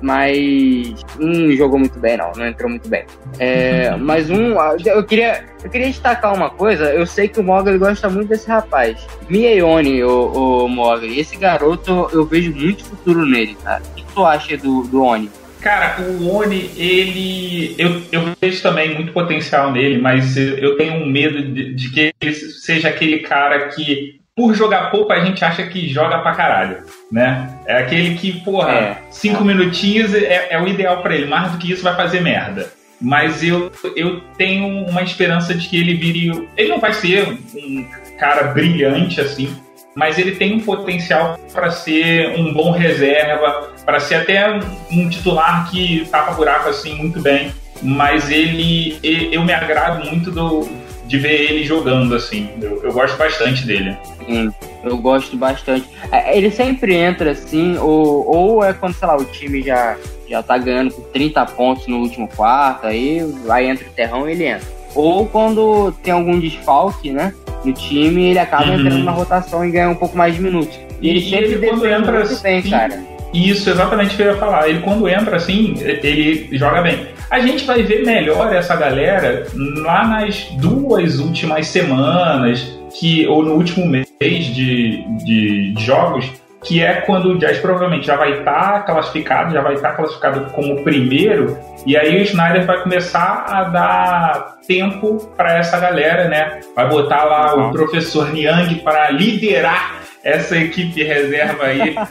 [0.02, 2.32] mas não jogou muito bem, não.
[2.38, 3.04] Não entrou muito bem.
[3.40, 4.56] É, mas um.
[4.86, 6.94] Eu queria, eu queria destacar uma coisa.
[6.94, 9.06] Eu sei que o Mogli gosta muito desse rapaz.
[9.30, 11.20] Mieione, o, o Mogli.
[11.20, 13.82] Esse garoto, eu vejo muito futuro nele, cara.
[13.82, 15.30] O que tu acha do, do Oni?
[15.64, 17.74] Cara, o Oni, ele.
[17.78, 22.12] Eu, eu vejo também muito potencial nele, mas eu tenho um medo de, de, que
[22.22, 26.84] ele seja aquele cara que, por jogar pouco, a gente acha que joga pra caralho,
[27.10, 27.50] né?
[27.66, 28.98] É aquele que, porra, é.
[29.10, 32.70] cinco minutinhos é, é o ideal para ele, mais do que isso vai fazer merda.
[33.00, 36.50] Mas eu, eu tenho uma esperança de que ele vire.
[36.58, 37.88] Ele não vai ser um
[38.20, 39.56] cara brilhante assim,
[39.96, 44.60] mas ele tem um potencial para ser um bom reserva, para ser até
[44.92, 47.52] um titular que tapa buraco assim muito bem.
[47.82, 50.70] Mas ele, eu me agrado muito do,
[51.06, 52.50] de ver ele jogando assim.
[52.62, 53.98] Eu, eu gosto bastante dele.
[54.26, 55.90] Sim, eu gosto bastante.
[56.12, 59.98] É, ele sempre entra assim, ou, ou é quando, sei lá, o time já,
[60.30, 64.32] já tá ganhando por 30 pontos no último quarto, aí vai entra o terrão e
[64.32, 64.68] ele entra.
[64.96, 67.34] Ou quando tem algum desfalque, né?
[67.64, 68.80] no time, ele acaba uhum.
[68.80, 70.78] entrando na rotação e ganha um pouco mais de minutos.
[71.02, 73.13] E, ele sempre ele, quando entra muito assim, bem, cara.
[73.34, 74.70] Isso, exatamente o que eu ia falar.
[74.70, 77.08] Ele quando entra assim, ele joga bem.
[77.30, 82.62] A gente vai ver melhor essa galera lá nas duas últimas semanas,
[83.00, 86.30] que ou no último mês de, de, de jogos,
[86.64, 89.96] que é quando o Jazz provavelmente já vai estar tá classificado, já vai estar tá
[89.96, 96.30] classificado como primeiro, e aí o Snyder vai começar a dar tempo para essa galera,
[96.30, 96.62] né?
[96.76, 97.70] Vai botar lá uhum.
[97.70, 101.96] o professor Niang para liderar essa equipe reserva aí.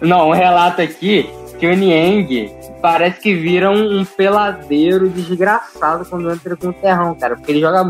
[0.00, 6.30] Não, um relato aqui que o Niang parece que vira um, um peladeiro desgraçado quando
[6.30, 7.36] entra com o terrão, cara.
[7.36, 7.84] Porque ele joga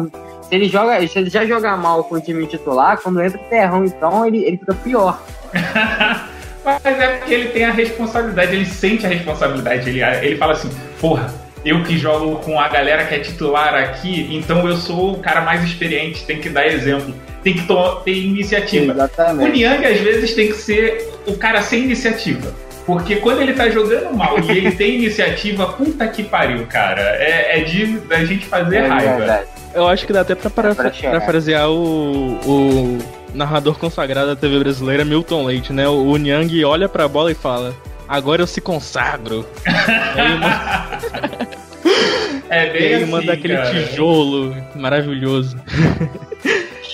[0.49, 3.45] se ele joga, se ele já jogar mal com o time titular, quando entra o
[3.45, 5.23] terrão, então ele, ele fica pior.
[6.65, 9.89] Mas é porque ele tem a responsabilidade, ele sente a responsabilidade.
[9.89, 11.33] Ele, ele fala assim, porra,
[11.65, 15.41] eu que jogo com a galera que é titular aqui, então eu sou o cara
[15.41, 17.67] mais experiente, tem que dar exemplo, tem que
[18.05, 18.93] ter iniciativa.
[18.93, 19.51] Exatamente.
[19.51, 22.53] O Niang às vezes tem que ser o cara sem iniciativa.
[22.87, 27.03] Porque quando ele tá jogando mal e ele tem iniciativa, puta que pariu, cara.
[27.03, 29.17] É, é de da gente fazer é raiva.
[29.17, 29.47] Verdade.
[29.75, 32.99] Eu acho que dá até pra parafrasear o, o
[33.35, 35.87] narrador consagrado da TV brasileira, Milton Leite, né?
[35.87, 37.77] O, o Nyang olha pra bola e fala:
[38.09, 39.45] Agora eu se consagro.
[42.49, 43.71] é bem ele manda aquele cara.
[43.71, 45.57] tijolo maravilhoso.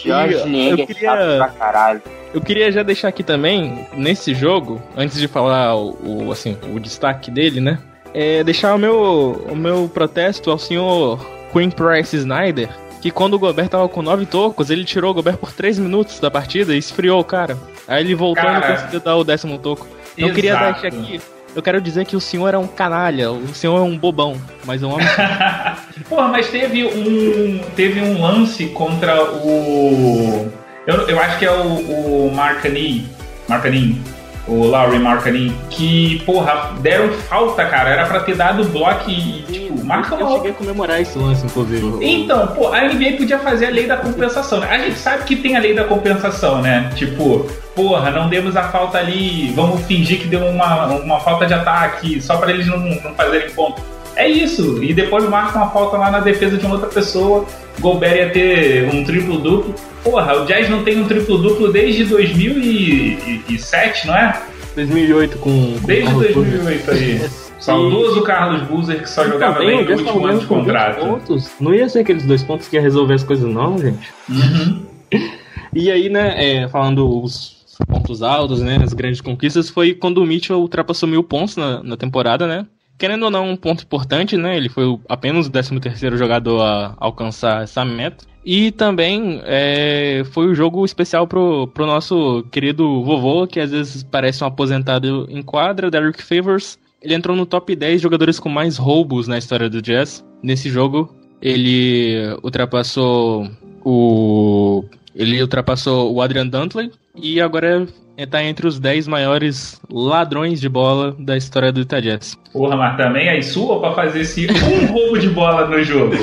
[0.05, 1.37] Jorge é queria...
[1.37, 2.03] pra caralho.
[2.35, 6.81] Eu queria já deixar aqui também, nesse jogo, antes de falar o, o assim, o
[6.81, 7.79] destaque dele, né?
[8.12, 12.68] É deixar o meu, o meu protesto ao senhor Queen Price Snyder,
[13.00, 16.18] que quando o Gobert tava com nove tocos, ele tirou o Gobert por três minutos
[16.18, 17.57] da partida e esfriou o cara.
[17.87, 19.87] Aí ele voltou e não conseguiu dar o décimo toco.
[20.16, 20.35] Eu exato.
[20.35, 21.20] queria deixar aqui.
[21.55, 24.83] Eu quero dizer que o senhor é um canalha, o senhor é um bobão, mas
[24.83, 25.07] um homem.
[26.09, 27.61] Porra, mas teve um.
[27.77, 30.50] Teve um lance contra o.
[30.87, 33.09] Eu, eu acho que é o, o Marcani.
[33.48, 34.03] Marcani
[34.46, 37.90] o Laurie Markkanen, que, porra, deram falta, cara.
[37.90, 42.04] Era pra ter dado bloco e, tipo, marca Eu cheguei a comemorar esse lance, inclusive.
[42.04, 44.68] Então, pô, a NBA podia fazer a lei da compensação, né?
[44.70, 46.90] A gente sabe que tem a lei da compensação, né?
[46.94, 51.54] Tipo, porra, não demos a falta ali, vamos fingir que deu uma, uma falta de
[51.54, 53.83] ataque, só para eles não, não fazerem ponto.
[54.16, 54.83] É isso.
[54.83, 57.44] E depois marca uma falta lá na defesa de uma outra pessoa.
[57.80, 59.74] Gobert ia ter um triplo-duplo.
[60.02, 64.42] Porra, o Jazz não tem um triplo-duplo desde 2007, não é?
[64.74, 65.76] 2008 com.
[65.80, 67.30] com desde 2008 aí.
[67.58, 71.00] Saudoso Carlos Buzer que só jogava também, bem no último ano de contrato.
[71.00, 71.50] Pontos.
[71.58, 74.12] Não ia ser aqueles dois pontos que ia resolver as coisas, não, gente.
[74.28, 74.82] Uhum.
[75.72, 80.26] e aí, né, é, falando os pontos altos, né, as grandes conquistas, foi quando o
[80.26, 82.66] Mitchell ultrapassou mil pontos na, na temporada, né?
[82.96, 84.57] Querendo ou não, um ponto importante, né?
[84.57, 88.24] Ele foi apenas o 13 terceiro jogador a alcançar essa meta.
[88.44, 93.70] E também é, foi o um jogo especial pro, pro nosso querido vovô, que às
[93.70, 96.78] vezes parece um aposentado em quadra, Derrick Favors.
[97.02, 100.24] Ele entrou no top 10 jogadores com mais roubos na história do Jazz.
[100.42, 103.50] Nesse jogo, ele ultrapassou
[103.85, 104.85] o.
[105.14, 111.14] Ele ultrapassou o Adrian Dantley e agora está entre os 10 maiores ladrões de bola
[111.18, 112.37] da história do Utah Jazz.
[112.53, 116.14] Porra, mas também aí sua para fazer esse um roubo de bola no jogo.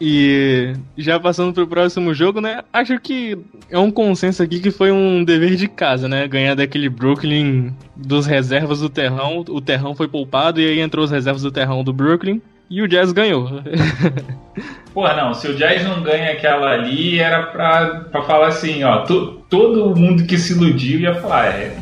[0.00, 2.62] e E já passando pro próximo jogo, né?
[2.72, 3.36] Acho que
[3.68, 6.28] é um consenso aqui que foi um dever de casa, né?
[6.28, 9.44] Ganhar daquele Brooklyn dos reservas do Terrão.
[9.48, 12.40] O Terrão foi poupado e aí entrou os reservas do Terrão do Brooklyn.
[12.70, 13.48] E o Jazz ganhou.
[14.92, 18.98] Porra, não, se o Jazz não ganha aquela ali, era pra, pra falar assim, ó,
[18.98, 21.76] to, todo mundo que se iludiu ia falar, é,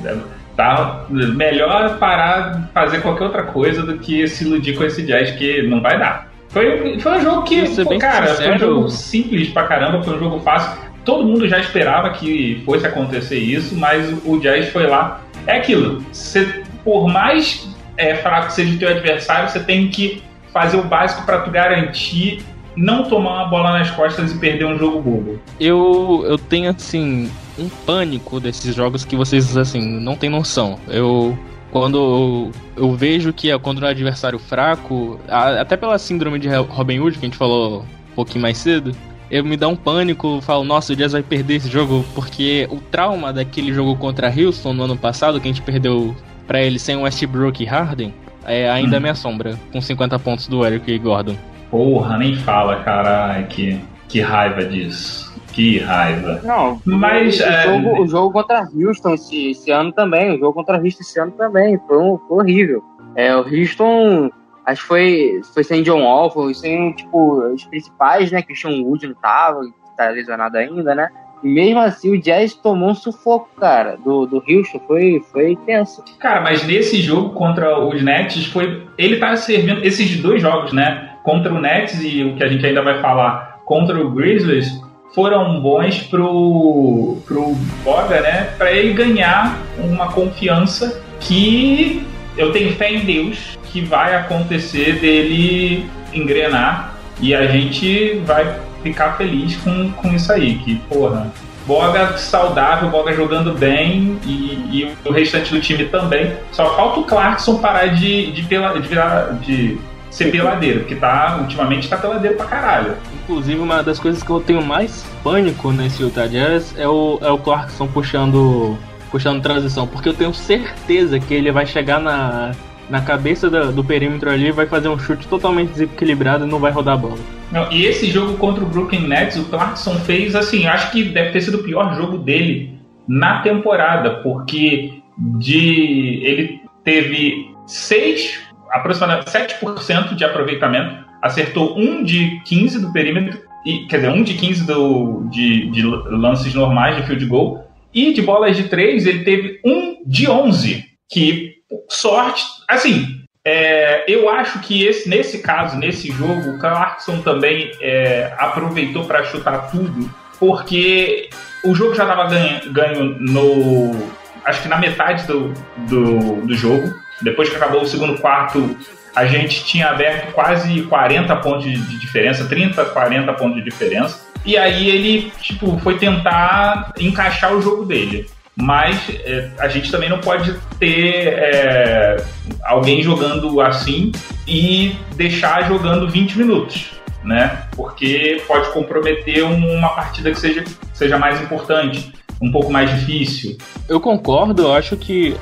[0.57, 5.63] tá melhor parar fazer qualquer outra coisa do que se iludir com esse Jazz, que
[5.63, 6.31] não vai dar.
[6.49, 10.17] Foi, foi um jogo que, pô, cara, sincero, foi um jogo simples pra caramba, foi
[10.17, 10.79] um jogo fácil.
[11.05, 15.21] Todo mundo já esperava que fosse acontecer isso, mas o Jazz foi lá.
[15.47, 20.23] É aquilo, você, por mais é, fraco que seja o teu adversário, você tem que
[20.57, 22.43] fazer o básico para tu garantir
[22.75, 25.39] não tomar uma bola nas costas e perder um jogo bobo.
[25.61, 30.79] Eu, eu tenho, assim, um pânico desses jogos que vocês, assim, não tem noção.
[30.89, 31.37] Eu.
[31.73, 37.19] Quando eu, vejo que é contra um adversário fraco, até pela síndrome de Robin Hood,
[37.19, 38.93] que a gente falou um pouquinho mais cedo,
[39.31, 42.77] eu me dá um pânico, falo, nossa, o Jazz vai perder esse jogo, porque o
[42.77, 46.17] trauma daquele jogo contra Houston no ano passado, que a gente perdeu
[46.47, 48.15] para ele sem Westbrook e Harden,
[48.47, 49.01] é, ainda hum.
[49.01, 51.37] me assombra, com 50 pontos do Eric Gordon.
[51.71, 55.35] Porra, nem fala, caralho, que, que raiva disso.
[55.53, 56.41] Que raiva.
[56.45, 57.41] Não, mas.
[57.41, 57.63] O, é...
[57.65, 60.37] jogo, o jogo contra Houston esse, esse, ano também.
[60.37, 61.81] O jogo contra Houston esse ano também.
[61.87, 62.85] Foi, um, foi horrível.
[63.15, 64.31] É, o Houston.
[64.67, 68.43] Acho que foi, foi sem John Wall, foi sem, tipo, os principais, né?
[68.43, 69.61] Christian Wood não tava,
[69.97, 71.09] tá lesionado ainda, né?
[71.43, 76.03] Mesmo assim o Jazz tomou um sufoco, cara, do, do Houston, foi, foi tenso.
[76.19, 78.87] Cara, mas nesse jogo contra os Nets, foi.
[78.97, 79.85] Ele tá servindo.
[79.85, 81.17] Esses dois jogos, né?
[81.23, 84.81] Contra o Nets e o que a gente ainda vai falar contra o Grizzlies,
[85.15, 88.55] foram bons pro, pro Boga, né?
[88.57, 95.87] Para ele ganhar uma confiança que eu tenho fé em Deus que vai acontecer dele
[96.13, 98.61] engrenar e a gente vai
[98.93, 101.33] ficar feliz com, com isso aí, que, porra,
[101.67, 104.31] Boga saudável, Boga jogando bem e,
[104.71, 106.33] e, o restante do time também.
[106.53, 109.77] Só falta o Clarkson parar de, de, pela, de, virar, de
[110.09, 112.95] ser peladeiro, porque tá, ultimamente tá peladeiro pra caralho.
[113.25, 117.31] Inclusive, uma das coisas que eu tenho mais pânico nesse Utah Jazz é o, é
[117.31, 118.79] o Clarkson puxando,
[119.11, 122.53] puxando transição, porque eu tenho certeza que ele vai chegar na,
[122.89, 126.71] na cabeça do, do perímetro ali, vai fazer um chute totalmente desequilibrado e não vai
[126.71, 127.19] rodar a bola.
[127.51, 131.31] Não, e esse jogo contra o Brooklyn Nets, o Clarkson fez assim, acho que deve
[131.31, 140.15] ter sido o pior jogo dele na temporada, porque de ele teve seis, aproximadamente 7%
[140.15, 145.29] de aproveitamento, acertou um de 15 do perímetro, e, quer dizer, um de 15 do,
[145.31, 149.97] de, de lances normais de field goal, e de bolas de três ele teve um
[150.07, 151.55] de 11, que
[151.89, 158.33] sorte, assim, é, eu acho que esse, nesse caso, nesse jogo, o Clarkson também é,
[158.37, 161.31] aproveitou para chutar tudo, porque
[161.65, 164.11] o jogo já estava ganho, ganho, no.
[164.45, 165.55] Acho que na metade do,
[165.89, 166.93] do, do, jogo.
[167.23, 168.77] Depois que acabou o segundo quarto,
[169.15, 174.27] a gente tinha aberto quase 40 pontos de diferença, 30, 40 pontos de diferença.
[174.45, 180.09] E aí ele, tipo, foi tentar encaixar o jogo dele mas é, a gente também
[180.09, 182.17] não pode ter é,
[182.65, 184.13] alguém jogando assim
[184.47, 186.93] e deixar jogando 20 minutos,
[187.23, 187.65] né?
[187.77, 190.65] Porque pode comprometer uma partida que seja,
[190.95, 193.59] seja mais importante, um pouco mais difícil.
[193.89, 195.37] Eu concordo, eu acho que,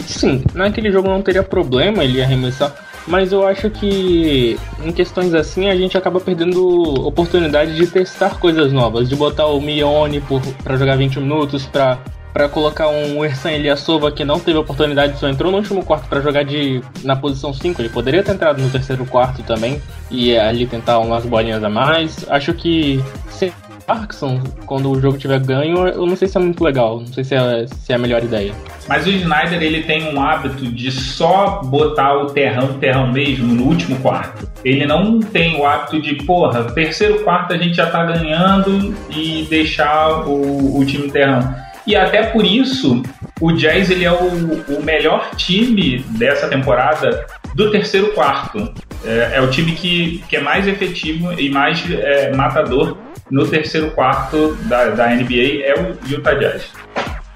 [0.00, 2.74] sim, naquele jogo não teria problema ele arremessar,
[3.06, 8.72] mas eu acho que em questões assim a gente acaba perdendo oportunidade de testar coisas
[8.72, 10.22] novas, de botar o Mione
[10.62, 11.98] para jogar 20 minutos, para
[12.32, 16.20] para colocar um Ersan Ilyasova que não teve oportunidade, só entrou no último quarto para
[16.20, 17.80] jogar de na posição 5.
[17.80, 22.24] Ele poderia ter entrado no terceiro quarto também e ali tentar umas bolinhas a mais.
[22.28, 23.52] Acho que se
[23.88, 27.24] Parkinson, quando o jogo tiver ganho, eu não sei se é muito legal, não sei
[27.24, 28.52] se é, se é a melhor ideia.
[28.86, 33.64] Mas o Snyder ele tem um hábito de só botar o terrão, terrão mesmo, no
[33.64, 34.46] último quarto.
[34.62, 39.46] Ele não tem o hábito de, porra, terceiro quarto a gente já tá ganhando e
[39.48, 41.40] deixar o, o time terrão.
[41.88, 43.02] E até por isso,
[43.40, 48.74] o Jazz ele é o, o melhor time dessa temporada do terceiro quarto.
[49.02, 52.98] É, é, o time que, que é mais efetivo e mais é, matador
[53.30, 56.70] no terceiro quarto da, da NBA, é o Utah Jazz.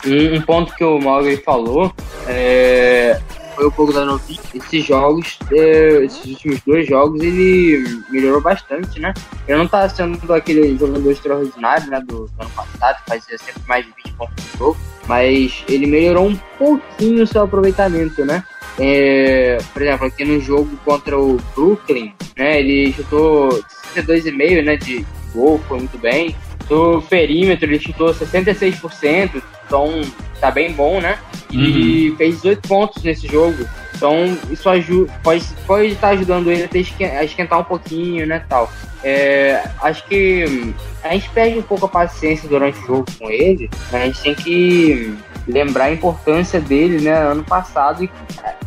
[0.06, 1.90] Um, um ponto que o Mauri falou
[2.28, 3.18] é,
[3.62, 4.42] foi um pouco da notícia.
[4.54, 9.14] Esses jogos, é, esses últimos dois jogos, ele melhorou bastante, né?
[9.46, 13.84] Ele não tá sendo aquele jogador extraordinário, né, do, do ano passado, fazia sempre mais
[13.84, 14.76] de 20 pontos por jogo.
[15.06, 18.42] mas ele melhorou um pouquinho o seu aproveitamento, né?
[18.78, 23.50] É, por exemplo, aqui no jogo contra o Brooklyn, né, ele chutou
[23.94, 26.34] 62,5% né, de gol, foi muito bem.
[26.72, 30.00] Do perímetro, ele chutou 66%, então
[30.40, 31.18] tá bem bom, né?
[31.50, 32.16] E uhum.
[32.16, 33.68] fez 18 pontos nesse jogo.
[33.94, 36.66] Então, isso ajuda, pode, pode estar ajudando ele
[37.14, 38.72] a esquentar um pouquinho, né, tal.
[39.04, 43.68] É, acho que a gente perde um pouco a paciência durante o jogo com ele,
[43.92, 45.14] a gente tem que
[45.46, 48.10] lembrar a importância dele, né, ano passado e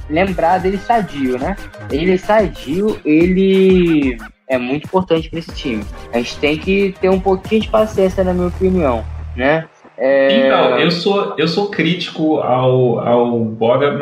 [0.08, 1.58] lembrar dele sadio, né?
[1.89, 4.16] Ele sadio, ele
[4.48, 5.84] é muito importante para esse time.
[6.14, 9.04] A gente tem que ter um pouquinho de paciência, na minha opinião,
[9.36, 9.68] né?
[9.98, 10.46] É...
[10.46, 13.98] Então, eu sou, eu sou crítico ao, ao Boga.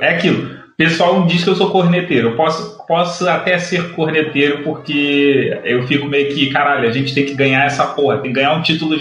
[0.00, 0.54] É aquilo.
[0.54, 2.30] O pessoal diz que eu sou corneteiro.
[2.30, 7.24] Eu posso, posso até ser corneteiro porque eu fico meio que, caralho, a gente tem
[7.24, 8.98] que ganhar essa porra, tem que ganhar um título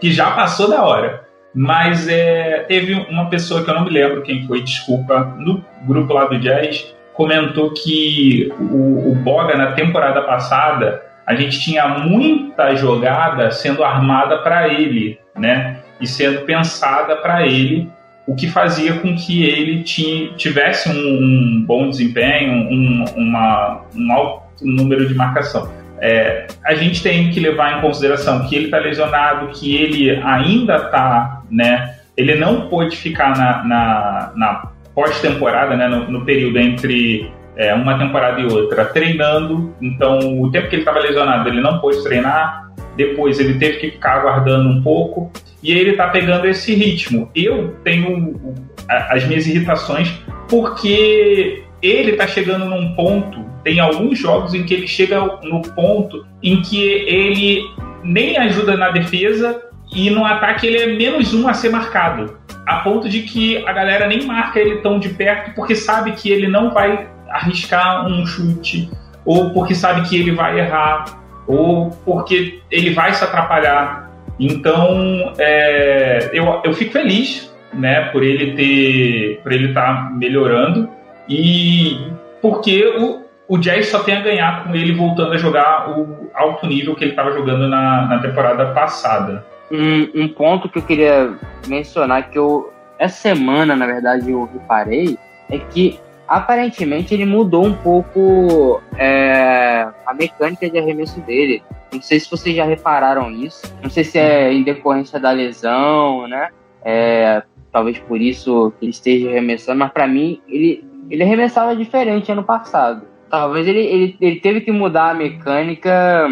[0.00, 1.26] que já passou da hora.
[1.54, 6.12] Mas é, teve uma pessoa que eu não me lembro quem foi, desculpa, no grupo
[6.12, 12.76] lá do Jazz, comentou que o, o Boga na temporada passada a gente tinha muita
[12.76, 15.78] jogada sendo armada para ele, né?
[16.00, 17.90] E sendo pensada para ele
[18.24, 24.44] o que fazia com que ele tivesse um, um bom desempenho, um, uma, um alto
[24.64, 25.72] número de marcação.
[26.00, 30.76] É, a gente tem que levar em consideração que ele está lesionado, que ele ainda
[30.76, 31.96] está, né?
[32.16, 35.86] Ele não pôde ficar na, na, na pós-temporada, né?
[35.86, 39.72] No, no, período entre é, uma temporada e outra, treinando.
[39.80, 42.68] Então, o tempo que ele estava lesionado, ele não pôde treinar.
[42.96, 45.30] Depois, ele teve que ficar aguardando um pouco
[45.62, 47.30] e ele está pegando esse ritmo.
[47.32, 50.12] Eu tenho as minhas irritações
[50.48, 53.38] porque ele está chegando num ponto.
[53.62, 57.62] Tem alguns jogos em que ele chega no ponto em que ele
[58.02, 59.62] nem ajuda na defesa
[59.94, 62.37] e no ataque ele é menos um a ser marcado.
[62.68, 66.30] A ponto de que a galera nem marca ele tão de perto porque sabe que
[66.30, 68.90] ele não vai arriscar um chute,
[69.24, 71.06] ou porque sabe que ele vai errar,
[71.46, 74.10] ou porque ele vai se atrapalhar.
[74.38, 80.90] Então, é, eu, eu fico feliz, né, por ele ter, por ele estar tá melhorando
[81.26, 81.98] e
[82.42, 86.66] porque o, o Jazz só tem a ganhar com ele voltando a jogar o alto
[86.66, 89.42] nível que ele estava jogando na, na temporada passada.
[89.70, 95.16] Um, um, ponto que eu queria mencionar que eu essa semana, na verdade, eu reparei
[95.48, 101.62] é que aparentemente ele mudou um pouco é, a mecânica de arremesso dele.
[101.92, 103.62] Não sei se vocês já repararam isso.
[103.82, 106.48] Não sei se é em decorrência da lesão, né?
[106.84, 107.42] É,
[107.72, 112.44] talvez por isso que ele esteja arremessando, mas para mim ele, ele arremessava diferente ano
[112.44, 113.06] passado.
[113.30, 116.28] Talvez ele, ele, ele teve que mudar a mecânica,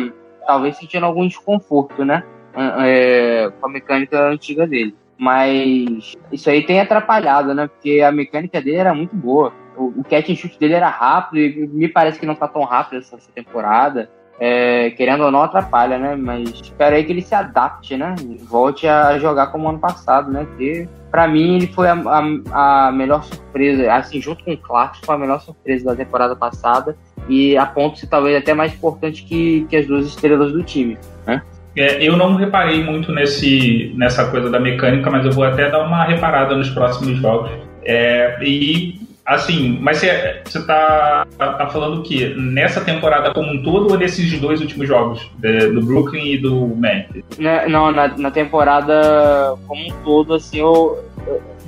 [0.47, 2.23] talvez sentindo algum desconforto, né?
[2.57, 4.95] É, com a mecânica antiga dele.
[5.19, 7.69] Mas isso aí tem atrapalhado, né?
[7.69, 11.69] Porque a mecânica dele era muito boa o, catch and shoot dele era rápido e
[11.69, 14.11] me parece que não tá tão rápido essa, essa temporada.
[14.39, 16.15] É, querendo ou não, atrapalha, né?
[16.15, 18.15] Mas espero aí que ele se adapte, né?
[18.43, 20.45] Volte a jogar como ano passado, né?
[20.45, 21.95] Porque, pra mim, ele foi a,
[22.53, 26.37] a, a melhor surpresa, assim, junto com o Clark, foi a melhor surpresa da temporada
[26.37, 26.99] passada
[27.31, 30.99] e a ponto de talvez até mais importante que, que as duas estrelas do time,
[31.27, 31.43] né?
[31.77, 35.85] É, eu não reparei muito nesse, nessa coisa da mecânica, mas eu vou até dar
[35.85, 37.51] uma reparada nos próximos jogos.
[37.85, 40.33] É, e Assim, mas você,
[40.65, 42.33] tá, tá, tá, falando o quê?
[42.39, 45.29] Nessa temporada como um todo ou nesses dois últimos jogos?
[45.37, 47.25] De, do Brooklyn e do Memphis?
[47.37, 51.05] Né, não, na, na temporada como um todo, assim, eu,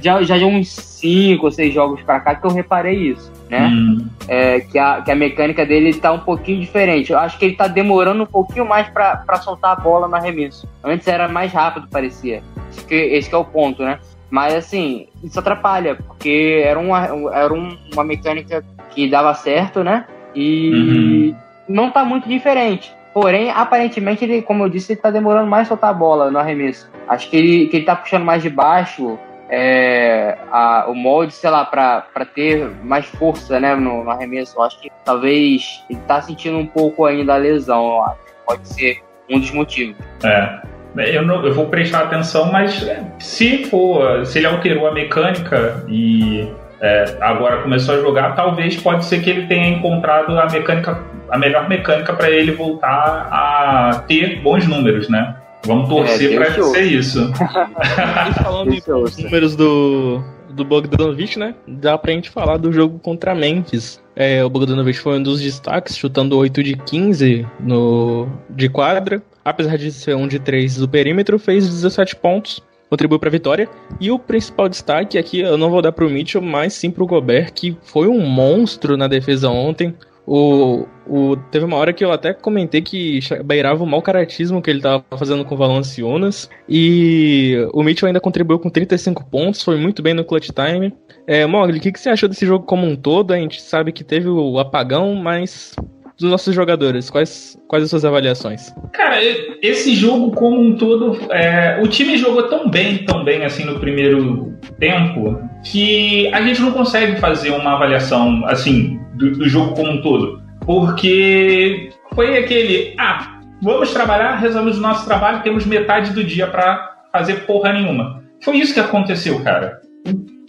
[0.00, 3.68] já, já de uns 5 ou 6 jogos pra cá que eu reparei isso, né?
[3.68, 4.06] Hum.
[4.26, 7.12] É, que, a, que a mecânica dele tá um pouquinho diferente.
[7.12, 10.16] Eu acho que ele tá demorando um pouquinho mais pra, pra soltar a bola no
[10.16, 10.68] arremesso.
[10.82, 12.42] Antes era mais rápido, parecia.
[12.70, 13.98] Esse que, esse que é o ponto, né?
[14.30, 20.04] Mas assim, isso atrapalha, porque era uma, era uma mecânica que dava certo, né?
[20.34, 21.34] E uhum.
[21.68, 22.92] não tá muito diferente.
[23.14, 26.38] Porém, aparentemente, ele, como eu disse, ele tá demorando mais a soltar a bola no
[26.38, 26.90] arremesso.
[27.08, 29.18] Acho que ele, que ele tá puxando mais de baixo
[29.48, 34.58] é, a, o molde, sei lá, para ter mais força né, no, no arremesso.
[34.58, 38.18] Eu acho que talvez ele tá sentindo um pouco ainda a lesão, eu acho.
[38.46, 39.96] Pode ser um dos motivos.
[40.24, 40.60] É.
[40.96, 45.84] Eu, não, eu vou prestar atenção, mas é, se for, se ele alterou a mecânica
[45.86, 51.02] e é, agora começou a jogar, talvez pode ser que ele tenha encontrado a mecânica,
[51.30, 55.36] a melhor mecânica para ele voltar a ter bons números, né?
[55.68, 57.30] Vamos torcer é, para ser isso.
[57.30, 58.82] e falando em
[59.22, 61.54] números do, do Bogdanovich, né?
[61.66, 64.02] Dá pra gente falar do jogo contra Memphis.
[64.16, 69.78] É, o Bogdanovich foi um dos destaques, chutando 8 de 15 no, de quadra apesar
[69.78, 73.68] de ser um de 3 do perímetro, fez 17 pontos, contribuiu para a vitória.
[73.98, 77.02] E o principal destaque aqui eu não vou dar para o Mitchell, mas sim para
[77.02, 79.94] o Gobert, que foi um monstro na defesa ontem.
[80.30, 84.68] O, o, teve uma hora que eu até comentei que beirava o mau caratismo que
[84.68, 86.50] ele estava fazendo com o Valanciunas.
[86.68, 90.92] E o Mitchell ainda contribuiu com 35 pontos, foi muito bem no clutch time.
[91.26, 93.32] É, Mogli, o que, que você achou desse jogo como um todo?
[93.32, 95.74] A gente sabe que teve o apagão, mas
[96.18, 98.74] dos nossos jogadores, quais, quais as suas avaliações?
[98.92, 99.18] Cara,
[99.62, 103.78] esse jogo como um todo, é, o time jogou tão bem, tão bem assim no
[103.78, 109.90] primeiro tempo, que a gente não consegue fazer uma avaliação assim do, do jogo como
[109.90, 110.42] um todo.
[110.64, 116.96] Porque foi aquele, ah, vamos trabalhar, resolvemos o nosso trabalho, temos metade do dia para
[117.12, 118.22] fazer porra nenhuma.
[118.42, 119.80] Foi isso que aconteceu, cara.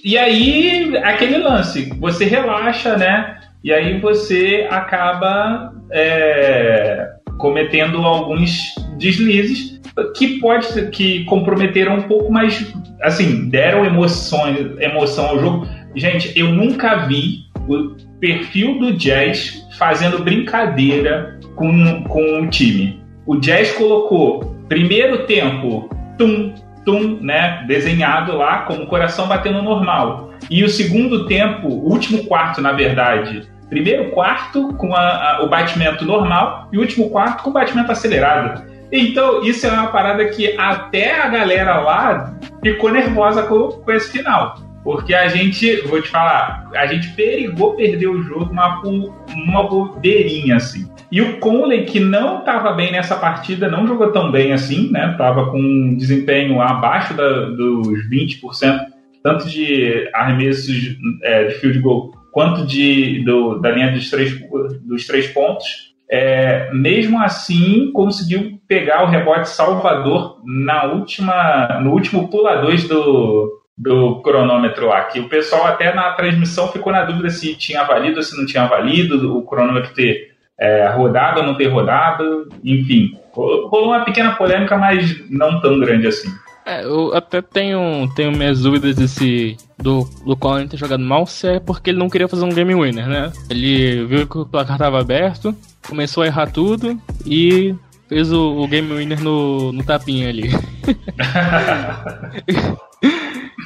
[0.03, 3.37] E aí, aquele lance, você relaxa, né?
[3.63, 9.79] E aí você acaba é, cometendo alguns deslizes
[10.15, 15.67] que pode que comprometeram um pouco, mas assim deram emoções, emoção ao jogo.
[15.95, 23.01] Gente, eu nunca vi o perfil do Jazz fazendo brincadeira com, com o time.
[23.25, 26.53] O Jazz colocou primeiro tempo tum
[26.85, 30.31] tum, né, desenhado lá como coração batendo normal.
[30.49, 35.49] E o segundo tempo, o último quarto, na verdade, primeiro quarto com a, a, o
[35.49, 38.63] batimento normal e o último quarto com o batimento acelerado.
[38.91, 44.11] Então, isso é uma parada que até a galera lá ficou nervosa com, com esse
[44.11, 44.55] final.
[44.83, 50.55] Porque a gente, vou te falar, a gente perigou perder o jogo uma, uma bobeirinha,
[50.55, 50.89] assim.
[51.11, 55.15] E o Conley, que não estava bem nessa partida, não jogou tão bem assim, né?
[55.17, 58.79] Tava com um desempenho abaixo da, dos 20%,
[59.23, 64.39] tanto de arremessos é, de field goal quanto de, do, da linha dos três,
[64.81, 65.89] dos três pontos.
[66.11, 73.58] É, mesmo assim, conseguiu pegar o rebote salvador na última, no último pula 2 do,
[73.79, 78.17] do cronômetro lá, que o pessoal até na transmissão ficou na dúvida se tinha valido
[78.17, 83.17] ou se não tinha valido, o cronômetro ter é, rodado ou não ter rodado, enfim.
[83.31, 86.29] Rolou uma pequena polêmica, mas não tão grande assim.
[86.65, 91.47] É, eu até tenho, tenho minhas dúvidas desse do, do Colin ter jogado mal, se
[91.47, 93.31] é porque ele não queria fazer um game winner, né?
[93.49, 95.55] Ele viu que o placar estava aberto,
[95.87, 97.73] começou a errar tudo e
[98.09, 100.49] fez o, o game winner no, no tapinha ali.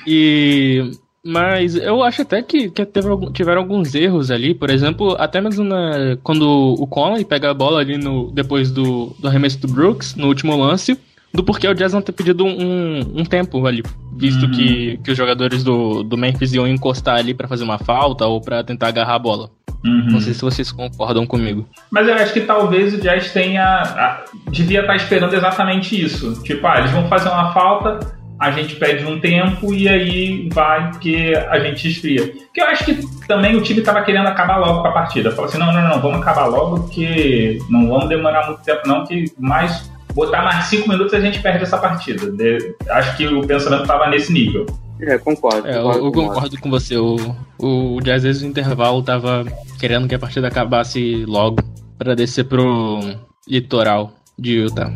[0.06, 0.92] e
[1.26, 5.64] mas eu acho até que, que teve, tiveram alguns erros ali, por exemplo, até mesmo
[5.64, 10.16] na, quando o Conley pega a bola ali no, depois do, do arremesso do Brooks,
[10.16, 11.00] no último lance,
[11.34, 13.82] do porquê o Jazz não ter pedido um, um tempo ali,
[14.18, 14.52] visto uhum.
[14.52, 18.42] que, que os jogadores do, do Memphis iam encostar ali para fazer uma falta ou
[18.42, 19.50] para tentar agarrar a bola.
[19.84, 20.12] Uhum.
[20.12, 21.68] Não sei se vocês concordam comigo.
[21.92, 23.64] Mas eu acho que talvez o Jazz tenha.
[23.64, 26.42] A, devia estar esperando exatamente isso.
[26.44, 28.00] Tipo, ah, eles vão fazer uma falta,
[28.44, 32.34] a gente pede um tempo e aí vai que a gente esfria.
[32.54, 35.32] Que eu acho que também o time estava querendo acabar logo com a partida.
[35.32, 39.06] Falou assim, não, não, não, vamos acabar logo porque não vamos demorar muito tempo não,
[39.06, 42.30] que mais botar mais cinco minutos a gente perde essa partida.
[42.32, 44.66] De, acho que o pensamento estava nesse nível.
[45.00, 45.66] É, concordo.
[45.66, 46.98] É, concordo eu, eu concordo com você.
[46.98, 47.16] O,
[47.58, 49.46] o, o às vezes no intervalo tava
[49.80, 51.64] querendo que a partida acabasse logo
[51.98, 53.00] para descer pro
[53.48, 54.92] litoral de Utah.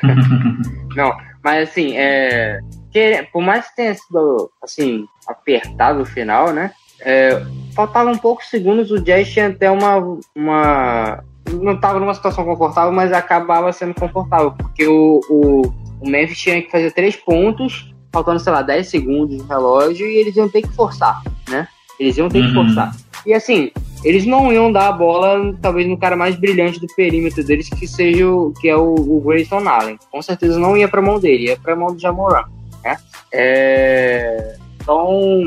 [0.96, 1.12] não,
[1.42, 2.60] mas assim, é,
[2.92, 6.72] que, por mais que tenha sido assim, apertado o final, né?
[7.00, 7.42] É,
[7.74, 9.96] faltavam poucos segundos, o Jazz tinha até uma.
[10.36, 15.62] uma não estava numa situação confortável, mas acabava sendo confortável, porque o, o,
[16.00, 20.16] o Memphis tinha que fazer três pontos, faltando, sei lá, 10 segundos no relógio, e
[20.16, 21.66] eles iam ter que forçar, né?
[21.98, 22.48] Eles iam ter uhum.
[22.48, 22.92] que forçar.
[23.26, 23.70] E assim,
[24.04, 27.86] eles não iam dar a bola, talvez, no cara mais brilhante do perímetro deles, que
[27.86, 29.98] seja o, que é o, o Grayson Allen.
[30.10, 32.44] Com certeza não ia pra mão dele, ia pra mão do Jamoran.
[32.84, 32.96] Né?
[33.32, 34.56] É...
[34.80, 35.40] Então,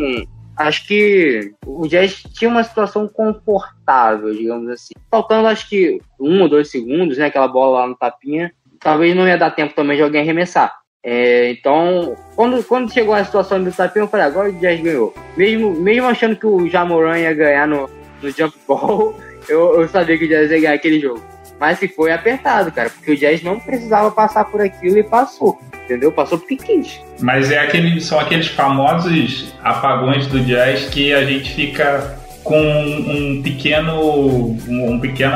[0.55, 4.93] acho que o Jazz tinha uma situação confortável, digamos assim.
[5.11, 7.25] Faltando, acho que, um ou dois segundos, né?
[7.25, 8.53] Aquela bola lá no tapinha.
[8.79, 10.73] Talvez não ia dar tempo também de alguém arremessar.
[11.03, 15.13] É, então, quando, quando chegou a situação do tapinha, eu falei, agora o Jazz ganhou.
[15.35, 17.89] Mesmo, mesmo achando que o Jamoran ia ganhar no,
[18.21, 21.21] no jump ball, eu, eu sabia que o Jazz ia ganhar aquele jogo.
[21.59, 25.59] Mas se foi apertado, cara, porque o Jazz não precisava passar por aquilo e passou.
[25.85, 26.11] Entendeu?
[26.11, 26.99] Passou porque quis.
[27.19, 33.41] Mas é aquele, são aqueles famosos apagões do Jazz que a gente fica com um
[33.41, 34.57] pequeno.
[34.67, 35.35] um pequeno.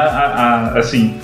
[0.75, 1.19] assim.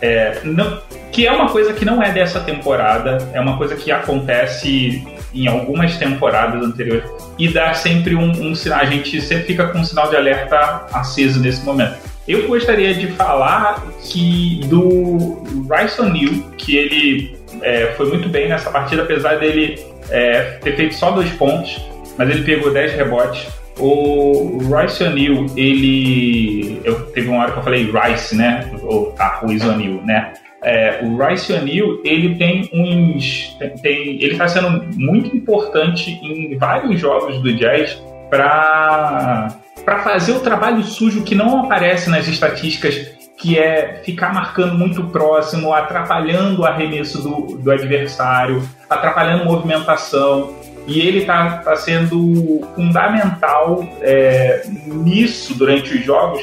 [0.00, 0.80] É, não,
[1.10, 5.04] que é uma coisa que não é dessa temporada, é uma coisa que acontece
[5.34, 8.80] em algumas temporadas anteriores e dá sempre um, um sinal.
[8.80, 11.96] A gente sempre fica com um sinal de alerta aceso nesse momento.
[12.26, 18.70] Eu gostaria de falar que do Bryson New, que ele é, foi muito bem nessa
[18.70, 19.78] partida, apesar dele
[20.10, 21.80] é, ter feito só dois pontos,
[22.16, 23.46] mas ele pegou 10 rebotes.
[23.78, 26.80] O Rice O'Neal, ele.
[26.84, 28.70] Eu, teve uma hora que eu falei Rice, né?
[28.82, 30.32] Ou Ruiz O'Neal, né?
[30.64, 33.54] É, o Rice O'Neal, ele tem uns.
[33.82, 39.60] Tem, ele está sendo muito importante em vários jogos do Jazz para
[40.02, 42.94] fazer o trabalho sujo que não aparece nas estatísticas,
[43.36, 50.54] que é ficar marcando muito próximo, atrapalhando o arremesso do, do adversário, atrapalhando movimentação.
[50.86, 56.42] E ele está tá sendo fundamental é, nisso durante os jogos,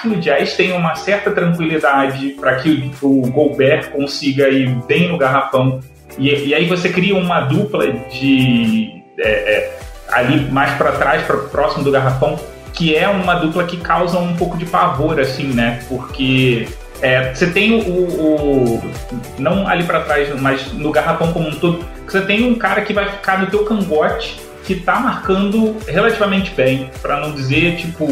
[0.00, 5.18] que o Jazz tenha uma certa tranquilidade, para que o, Gobert consiga ir bem no
[5.18, 5.80] garrafão.
[6.18, 9.02] E, e aí você cria uma dupla de.
[9.18, 12.38] É, é, ali mais para trás, para próximo do garrafão,
[12.72, 15.80] que é uma dupla que causa um pouco de pavor, assim, né?
[15.88, 16.68] Porque
[17.00, 18.92] é, você tem o, o,
[19.38, 22.92] não ali para trás, mas no garrafão como um todo, você tem um cara que
[22.92, 28.06] vai ficar no teu cangote que tá marcando relativamente bem, para não dizer tipo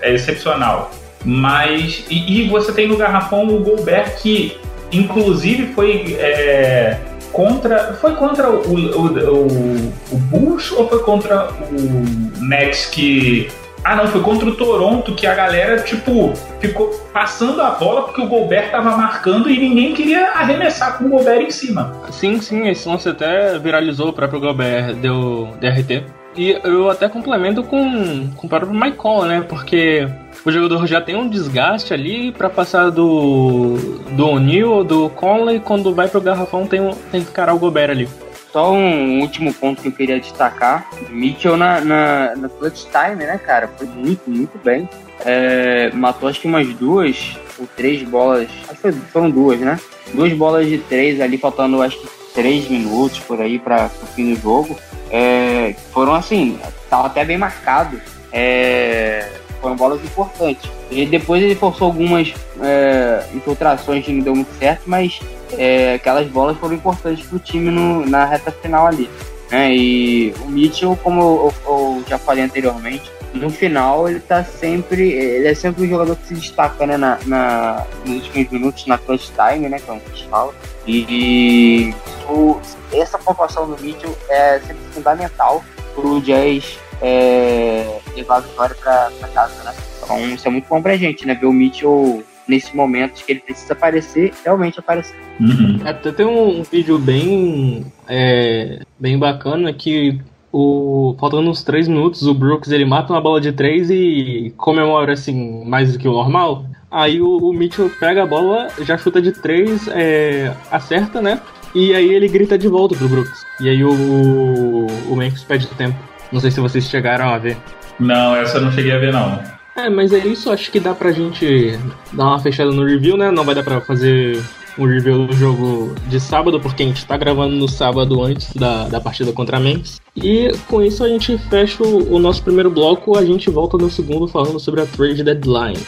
[0.00, 0.90] é excepcional.
[1.24, 4.58] Mas e, e, você tem no garrafão o Gobert que
[4.92, 6.98] inclusive foi é,
[7.32, 13.48] contra foi contra o, o, o, o ou foi contra o Nets que
[13.84, 18.22] ah, não, foi contra o Toronto que a galera, tipo, ficou passando a bola porque
[18.22, 21.92] o Gobert tava marcando e ninguém queria arremessar com o Gobert em cima.
[22.10, 26.02] Sim, sim, esse lance até viralizou, o próprio Gobert deu DRT.
[26.34, 29.44] E eu até complemento com, com o próprio Conley, né?
[29.46, 30.08] Porque
[30.44, 33.76] o jogador já tem um desgaste ali para passar do,
[34.10, 36.80] do O'Neal ou do Conley, quando vai pro garrafão tem,
[37.10, 38.08] tem que encarar o Gobert ali.
[38.52, 40.88] Só um último ponto que eu queria destacar.
[41.10, 43.66] Mitchell na, na, na clutch time, né, cara?
[43.66, 44.88] Foi muito, muito bem.
[45.24, 48.48] É, matou acho que umas duas ou três bolas.
[48.68, 49.80] Acho que foram duas, né?
[50.12, 54.34] Duas bolas de três ali, faltando acho que três minutos por aí para o fim
[54.34, 54.78] do jogo.
[55.10, 56.56] É, foram assim,
[56.88, 58.00] tava até bem marcado.
[58.32, 59.28] É,
[59.64, 60.70] foram bolas importantes.
[60.90, 65.18] E depois ele forçou algumas é, infiltrações que não deu muito certo, mas
[65.52, 69.08] é, aquelas bolas foram importantes para o time no, na reta final ali.
[69.50, 69.74] Né?
[69.74, 75.10] E o Mitchell, como eu, eu, já falei anteriormente, no final ele tá sempre.
[75.10, 78.98] Ele é sempre um jogador que se destaca né, na, na nos últimos minutos na
[78.98, 79.80] clutch time, né?
[79.80, 80.54] Como a gente fala.
[80.86, 81.92] E
[82.28, 82.60] o,
[82.92, 89.28] essa pontuação do Mitchell é sempre fundamental para o Jazz é, levar a vitória para
[89.34, 89.74] casa, né?
[90.02, 91.34] Então isso é muito bom pra gente, né?
[91.34, 95.16] Ver o Mitchell nesse momento que ele precisa aparecer, realmente aparecer.
[95.38, 95.80] Uhum.
[95.84, 100.18] Até tem um, um vídeo bem, é, bem bacana que
[100.50, 105.12] o, faltando uns 3 minutos, o Brooks ele mata uma bola de 3 e comemora
[105.12, 106.64] assim mais do que o normal.
[106.90, 111.40] Aí o, o Mitchell pega a bola, já chuta de 3, é, acerta, né?
[111.74, 113.44] E aí ele grita de volta pro Brooks.
[113.60, 116.13] E aí o, o Memphis pede tempo.
[116.34, 117.56] Não sei se vocês chegaram a ver.
[118.00, 119.40] Não, essa eu não cheguei a ver não.
[119.76, 121.78] É, mas é isso, acho que dá pra gente
[122.12, 123.30] dar uma fechada no review, né?
[123.30, 124.42] Não vai dar pra fazer
[124.76, 128.88] um review do jogo de sábado, porque a gente tá gravando no sábado antes da,
[128.88, 130.00] da partida contra a Memphis.
[130.16, 133.88] E com isso a gente fecha o, o nosso primeiro bloco, a gente volta no
[133.88, 135.78] segundo falando sobre a trade deadline.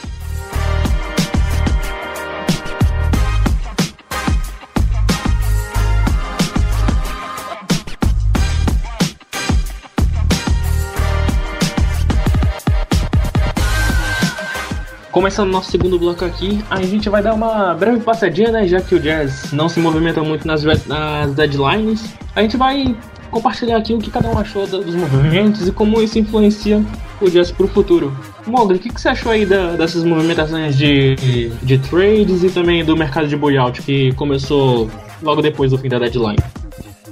[15.17, 18.69] Começando nosso segundo bloco aqui, a gente vai dar uma breve passadinha, né?
[18.69, 22.15] Já que o Jazz não se movimenta muito nas, nas deadlines.
[22.35, 22.95] A gente vai
[23.31, 26.85] compartilhar aqui o que cada um achou dos movimentos e como isso influencia
[27.19, 28.15] o Jazz pro futuro.
[28.47, 32.51] Mogli, o que, que você achou aí da, dessas movimentações de, de, de trades e
[32.51, 34.91] também do mercado de buyout que começou
[35.23, 36.37] logo depois do fim da deadline?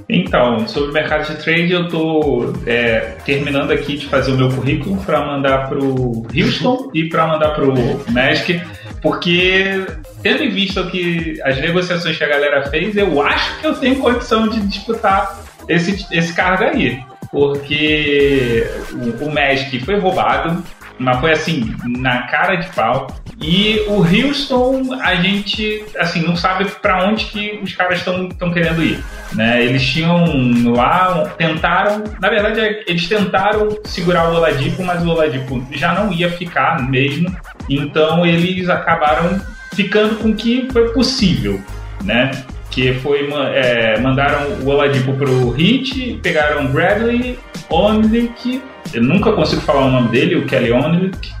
[0.07, 4.49] Então, sobre o mercado de trade, eu estou é, terminando aqui de fazer o meu
[4.49, 8.61] currículo para mandar para o Houston e para mandar para o Magic,
[9.01, 9.83] porque
[10.21, 13.99] tendo em vista que as negociações que a galera fez, eu acho que eu tenho
[13.99, 16.99] condição de disputar esse, esse cargo aí.
[17.31, 20.63] Porque o, o Magic foi roubado,
[20.99, 23.07] mas foi assim, na cara de pau.
[23.41, 28.81] E o Houston, a gente, assim, não sabe para onde que os caras estão querendo
[28.81, 29.03] ir.
[29.33, 29.63] Né?
[29.63, 30.23] Eles tinham
[30.73, 36.29] lá, tentaram, na verdade, eles tentaram segurar o Oladipo, mas o Oladipo já não ia
[36.31, 37.35] ficar mesmo.
[37.69, 39.41] Então eles acabaram
[39.73, 41.61] ficando com o que foi possível,
[42.03, 42.31] né?
[42.71, 47.37] Que foi, é, mandaram o Oladipo pro Heat, pegaram Bradley,
[47.69, 48.61] Onlick,
[48.93, 51.31] eu nunca consigo falar o nome dele, o Kelly Onlick,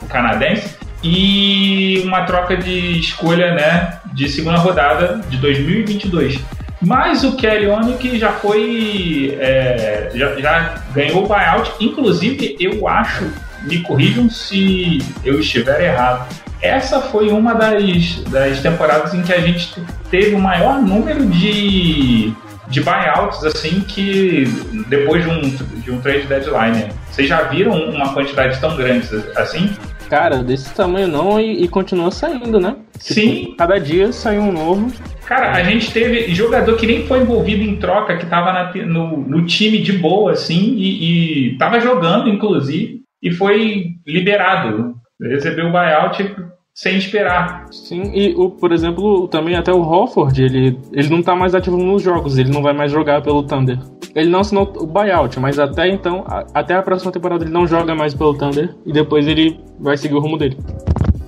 [0.00, 6.40] o canadense, e uma troca de escolha, né, de segunda rodada de 2022.
[6.80, 9.36] Mas o Kelly Olynyk já foi.
[9.40, 11.72] É, já, já ganhou o buyout.
[11.80, 13.30] Inclusive, eu acho,
[13.62, 16.28] me corrijam se eu estiver errado.
[16.60, 19.74] Essa foi uma das, das temporadas em que a gente
[20.10, 22.32] teve o maior número de,
[22.68, 24.44] de buyouts, assim, que
[24.88, 25.40] depois de um,
[25.80, 26.88] de um trade deadline.
[27.10, 29.70] Vocês já viram uma quantidade tão grande assim?
[30.08, 32.76] Cara, desse tamanho não e, e continua saindo, né?
[32.98, 33.44] Sim.
[33.44, 34.92] Tipo, cada dia sai um novo.
[35.26, 39.16] Cara, a gente teve jogador que nem foi envolvido em troca, que tava na, no,
[39.16, 44.94] no, time de boa, assim, e, e tava jogando, inclusive, e foi liberado.
[45.20, 46.34] Recebeu o buyout
[46.74, 47.66] sem esperar.
[47.70, 51.76] Sim, e o, por exemplo, também até o Hofford, ele, ele não tá mais ativo
[51.76, 53.78] nos jogos, ele não vai mais jogar pelo Thunder.
[54.14, 57.66] Ele não assinou o buyout, mas até então, a, até a próxima temporada ele não
[57.66, 60.58] joga mais pelo Thunder e depois ele vai seguir o rumo dele.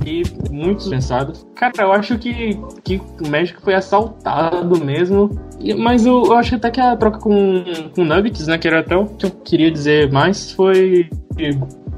[0.04, 1.44] E muitos pensados.
[1.54, 5.30] Cara, eu acho que, que o Magic foi assaltado mesmo.
[5.58, 8.80] E, mas eu, eu acho até que a troca com, com Nuggets, né, que era
[8.80, 11.08] até o que eu queria dizer mais, foi.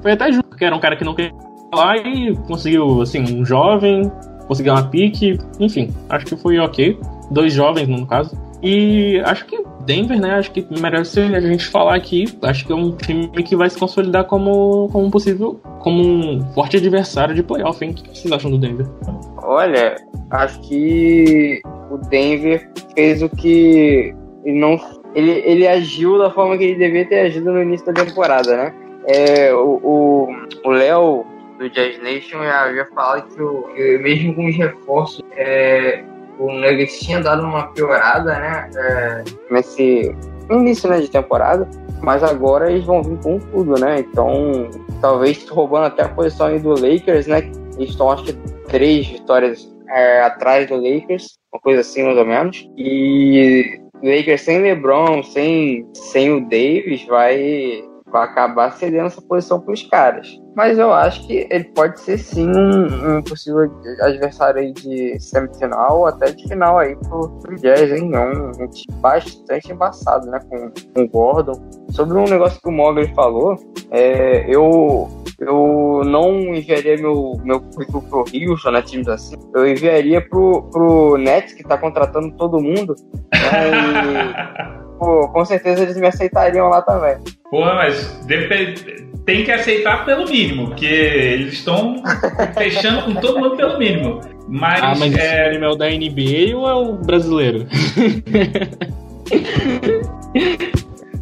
[0.00, 1.34] Foi até justo, porque era um cara que não queria
[1.74, 4.10] lá e conseguiu, assim, um jovem,
[4.46, 6.98] conseguiu uma pique, enfim, acho que foi ok.
[7.30, 8.36] Dois jovens, no caso.
[8.62, 10.34] E acho que Denver, né?
[10.34, 12.24] Acho que merece a gente falar aqui.
[12.42, 16.76] Acho que é um time que vai se consolidar como, como possível, como um forte
[16.76, 17.92] adversário de playoff, hein?
[17.92, 18.86] O que vocês acham do Denver?
[19.42, 19.96] Olha,
[20.30, 21.60] acho que
[21.90, 24.14] o Denver fez o que
[24.44, 24.78] ele não.
[25.14, 28.74] Ele, ele agiu da forma que ele devia ter agido no início da temporada, né?
[29.06, 30.28] É, o
[30.66, 31.24] Léo
[31.58, 36.02] do Jazz Nation já havia falado que, o, que mesmo com os reforços, é,
[36.38, 38.70] o Nuggets tinha dado uma piorada, né?
[38.76, 40.14] É, nesse
[40.48, 41.68] início né, de temporada,
[42.00, 44.00] mas agora eles vão vir com tudo, né?
[44.00, 47.50] Então, talvez roubando até a posição aí do Lakers, né?
[47.76, 48.32] Eles estão, acho que,
[48.68, 52.68] três vitórias é, atrás do Lakers, uma coisa assim, mais ou menos.
[52.76, 59.74] E Lakers sem LeBron, sem, sem o Davis, vai, vai acabar cedendo essa posição para
[59.74, 60.40] os caras.
[60.56, 66.00] Mas eu acho que ele pode ser sim um, um possível adversário aí de semifinal
[66.00, 68.10] ou até de final aí pro, pro Jazz, hein?
[68.12, 70.40] É um, um time bastante embaçado, né?
[70.48, 71.52] Com, com o Gordon.
[71.90, 73.56] Sobre um negócio que o Mogli falou,
[73.92, 78.82] é, eu, eu não enviaria meu, meu currículo pro Houston, né?
[78.82, 79.36] Times assim.
[79.54, 82.96] Eu enviaria pro, pro Nets, que tá contratando todo mundo.
[83.32, 87.16] Né, e, pô, com certeza eles me aceitariam lá também.
[87.50, 88.20] Pô, mas
[89.24, 92.02] tem que aceitar pelo mínimo, porque eles estão
[92.56, 94.20] fechando com todo mundo pelo mínimo.
[94.48, 95.54] Mas, ah, mas é...
[95.54, 97.66] esse é o da NBA ou é o brasileiro?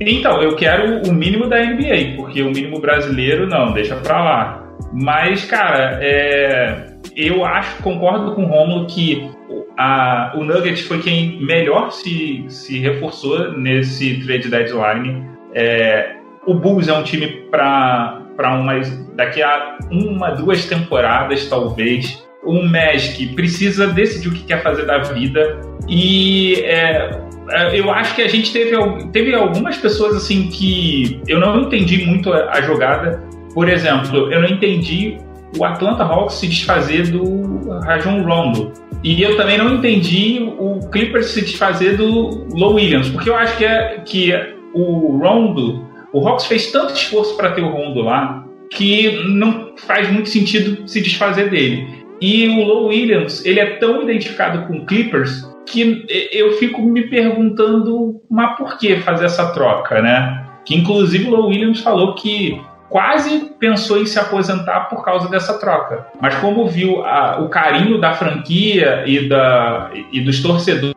[0.00, 4.62] então, eu quero o mínimo da NBA, porque o mínimo brasileiro não, deixa pra lá.
[4.92, 6.86] Mas, cara, é...
[7.16, 9.28] eu acho, concordo com o Romulo que
[9.76, 15.24] a, o Nuggets foi quem melhor se, se reforçou nesse trade deadline.
[15.54, 16.16] É,
[16.46, 22.24] o Bulls é um time para umas daqui a uma, duas temporadas talvez.
[22.42, 27.10] O Magic precisa decidir o que quer fazer da vida e é,
[27.50, 28.76] é, eu acho que a gente teve,
[29.12, 33.22] teve algumas pessoas assim que eu não entendi muito a, a jogada.
[33.52, 35.18] Por exemplo, eu não entendi
[35.58, 38.72] o Atlanta Hawks se desfazer do Rajon Rondo.
[39.02, 43.56] E eu também não entendi o Clippers se desfazer do Low Williams, porque eu acho
[43.56, 44.32] que, é, que
[44.74, 50.10] o Rondo o Hawks fez tanto esforço para ter o Rondo lá que não faz
[50.10, 51.86] muito sentido se desfazer dele.
[52.20, 58.20] E o Low Williams, ele é tão identificado com Clippers que eu fico me perguntando,
[58.30, 60.46] mas por que fazer essa troca, né?
[60.64, 65.58] Que inclusive o Low Williams falou que quase pensou em se aposentar por causa dessa
[65.58, 66.06] troca.
[66.20, 70.96] Mas como viu a, o carinho da franquia e, da, e dos torcedores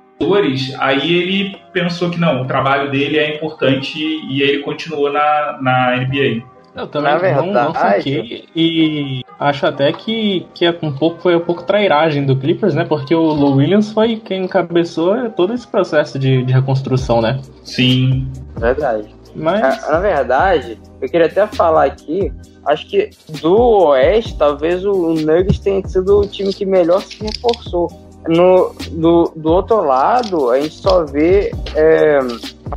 [0.78, 5.96] aí ele pensou que não, o trabalho dele é importante e ele continuou na, na
[5.96, 6.44] NBA.
[6.76, 11.22] Eu também na verdade, não, não fiquei e acho até que, que é um pouco,
[11.22, 12.86] foi um pouco trairagem do Clippers, né?
[12.86, 17.40] Porque o Lou Williams foi quem encabeçou todo esse processo de, de reconstrução, né?
[17.64, 18.28] Sim.
[18.56, 19.08] Verdade.
[19.36, 19.62] Mas...
[19.62, 22.32] Na, verdade, eu queria até falar aqui,
[22.66, 23.10] acho que
[23.42, 27.88] do Oeste, talvez o Nuggets tenha sido o time que melhor se reforçou.
[28.28, 32.20] No, do, do outro lado, a gente só vê é,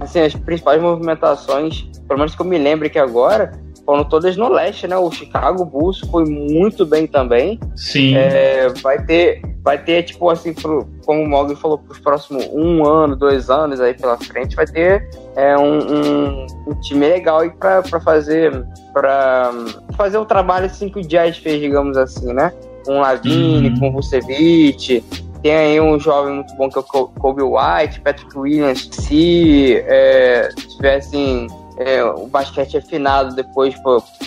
[0.00, 3.52] assim, as principais movimentações, pelo menos que eu me lembro que agora,
[3.84, 4.96] foram todas no leste, né?
[4.96, 7.58] O Chicago Bulls foi muito bem também.
[7.74, 8.14] Sim.
[8.16, 12.48] É, vai ter, vai ter tipo assim, pro, como o Morgan falou, para os próximos
[12.52, 17.40] um ano, dois anos aí pela frente, vai ter é, um, um, um time legal
[17.40, 19.50] aí para fazer para
[19.96, 22.52] fazer o trabalho assim que o Jazz fez, digamos assim, né?
[22.84, 23.78] Com Lavine, hum.
[23.78, 25.02] com Vucevic,
[25.42, 28.88] tem aí um jovem muito bom que é o Kobe White, Patrick Williams.
[28.92, 31.48] Se é, tivessem
[31.86, 33.74] é, o basquete afinado depois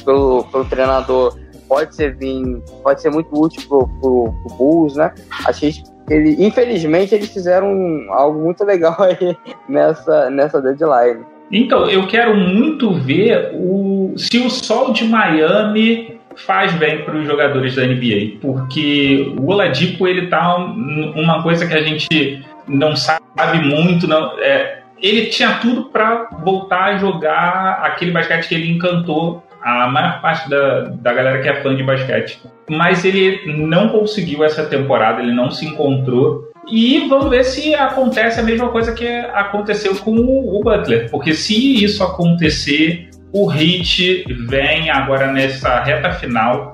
[0.03, 1.37] pelo, pelo treinador,
[1.67, 5.13] pode ser vir, pode ser muito útil pro, pro, pro Bulls, né?
[5.59, 9.35] Que ele, infelizmente eles fizeram algo muito legal aí
[9.67, 11.25] nessa, nessa deadline.
[11.51, 17.25] Então, eu quero muito ver o, se o sol de Miami faz bem para os
[17.25, 22.95] jogadores da NBA, porque o Oladipo ele tá um, uma coisa que a gente não
[22.95, 28.71] sabe muito, não é, ele tinha tudo para voltar a jogar aquele basquete que ele
[28.71, 32.39] encantou a maior parte da, da galera que é fã de basquete.
[32.69, 36.51] Mas ele não conseguiu essa temporada, ele não se encontrou.
[36.69, 41.09] E vamos ver se acontece a mesma coisa que aconteceu com o Butler.
[41.09, 46.73] Porque se isso acontecer, o Hit vem agora nessa reta final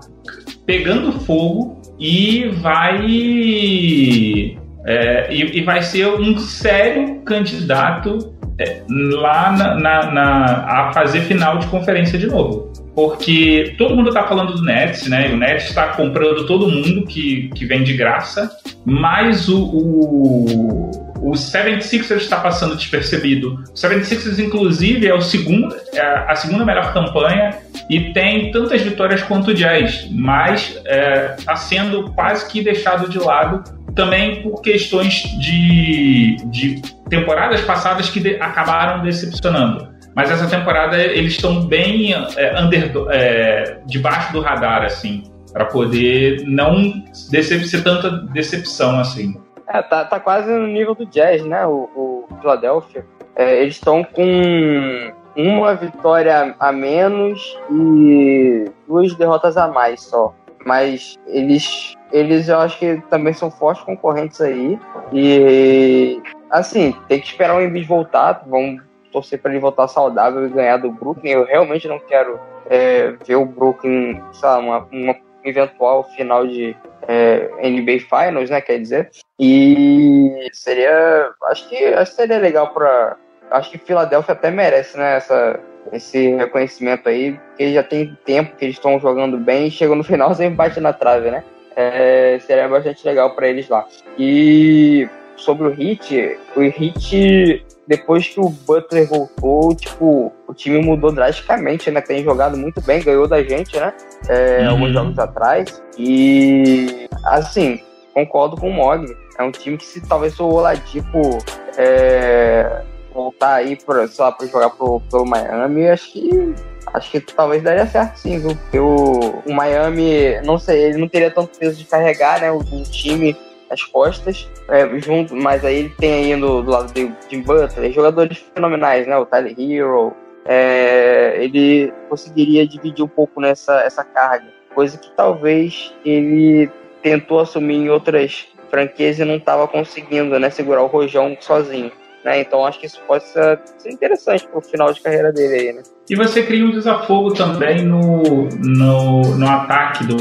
[0.66, 9.76] pegando fogo e vai é, e, e, vai ser um sério candidato é, lá na,
[9.76, 12.72] na, na, a fazer final de conferência de novo.
[12.96, 15.30] Porque todo mundo está falando do Nets, né?
[15.32, 18.52] O Nets está comprando todo mundo que, que vem de graça,
[18.86, 23.54] mas o, o o 76ers está passando despercebido.
[23.54, 29.22] O 76ers, inclusive, é, o segundo, é a segunda melhor campanha e tem tantas vitórias
[29.22, 33.64] quanto o Jazz, mas está é, sendo quase que deixado de lado
[33.96, 39.92] também por questões de, de temporadas passadas que de, acabaram decepcionando.
[40.16, 45.24] Mas essa temporada eles estão bem é, under, é, debaixo do radar, assim,
[45.54, 49.40] para poder não ser tanta decepção assim.
[49.68, 51.66] É, tá, tá quase no nível do Jazz, né?
[51.66, 53.06] O, o Philadelphia.
[53.36, 60.34] É, eles estão com uma vitória a menos e duas derrotas a mais só.
[60.66, 64.80] Mas eles, eles eu acho que também são fortes concorrentes aí.
[65.12, 68.44] E assim, tem que esperar o Embiid voltar.
[68.48, 68.82] Vamos
[69.12, 71.32] torcer para ele voltar saudável e ganhar do Brooklyn.
[71.32, 72.40] Eu realmente não quero
[72.70, 76.76] é, ver o Brooklyn, sei lá, uma, uma eventual final de
[77.08, 78.62] é, NBA Finals, né?
[78.62, 79.10] Quer dizer.
[79.40, 81.32] E seria.
[81.46, 83.18] Acho que, acho que seria legal para.
[83.50, 85.18] Acho que Filadélfia até merece, né?
[85.18, 85.60] Essa,
[85.92, 90.04] esse reconhecimento aí, porque já tem tempo que eles estão jogando bem e chegam no
[90.06, 91.44] final sempre bate na trave, né?
[91.76, 93.86] É, seria bastante legal para eles lá.
[94.18, 95.08] E
[95.38, 101.90] sobre o Hit, o Hit, depois que o Butler voltou, tipo, o time mudou drasticamente,
[101.90, 102.02] né?
[102.02, 103.94] Tem jogado muito bem, ganhou da gente, né?
[104.30, 104.70] É, uhum.
[104.72, 105.82] Alguns jogos atrás.
[105.98, 107.82] E, assim,
[108.14, 109.16] concordo com o Mogli.
[109.38, 111.40] É um time que se talvez o Oladipo
[111.78, 116.56] é, voltar aí pra, lá, pra jogar pro, Miami, acho que
[116.94, 118.56] acho que talvez daria certo sim, viu?
[118.56, 122.52] Porque o, o Miami, não sei, ele não teria tanto peso de carregar, né?
[122.52, 123.36] O, time
[123.70, 128.44] as costas, é, junto, mas aí ele tem aí do, do lado de Butler jogadores
[128.54, 129.18] fenomenais, né?
[129.18, 130.14] O Tyler Hero.
[130.44, 136.68] É, ele conseguiria dividir um pouco nessa essa carga, coisa que talvez ele
[137.04, 140.50] tentou assumir em outras franquias e não estava conseguindo, né?
[140.50, 141.92] Segurar o rojão sozinho.
[142.24, 142.42] Né?
[142.42, 145.74] Então acho que isso pode ser, ser interessante para o final de carreira dele aí,
[145.74, 145.82] né?
[146.10, 150.18] E você cria um desafogo também no, no, no ataque do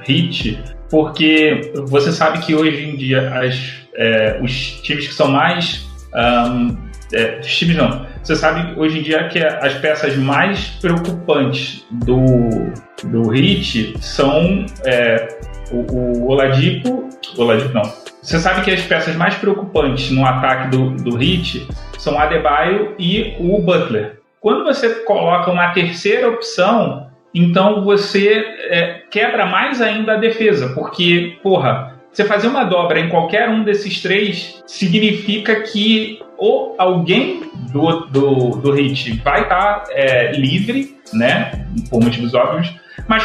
[0.00, 5.86] Hit, porque você sabe que hoje em dia as, é, os times que são mais.
[6.14, 6.76] Um,
[7.12, 8.06] é, os times não.
[8.22, 12.26] Você sabe hoje em dia que as peças mais preocupantes do,
[13.04, 15.28] do Hit são é,
[15.70, 17.08] o, o Oladipo.
[17.36, 18.05] Oladipo não.
[18.26, 21.64] Você sabe que as peças mais preocupantes no ataque do, do Hit
[21.96, 24.18] são Adebayo e o Butler.
[24.40, 31.38] Quando você coloca uma terceira opção, então você é, quebra mais ainda a defesa, porque,
[31.40, 38.06] porra, você fazer uma dobra em qualquer um desses três significa que ou alguém do,
[38.06, 41.64] do, do hit vai estar tá, é, livre, né?
[41.88, 42.74] Por motivos óbvios,
[43.06, 43.22] mas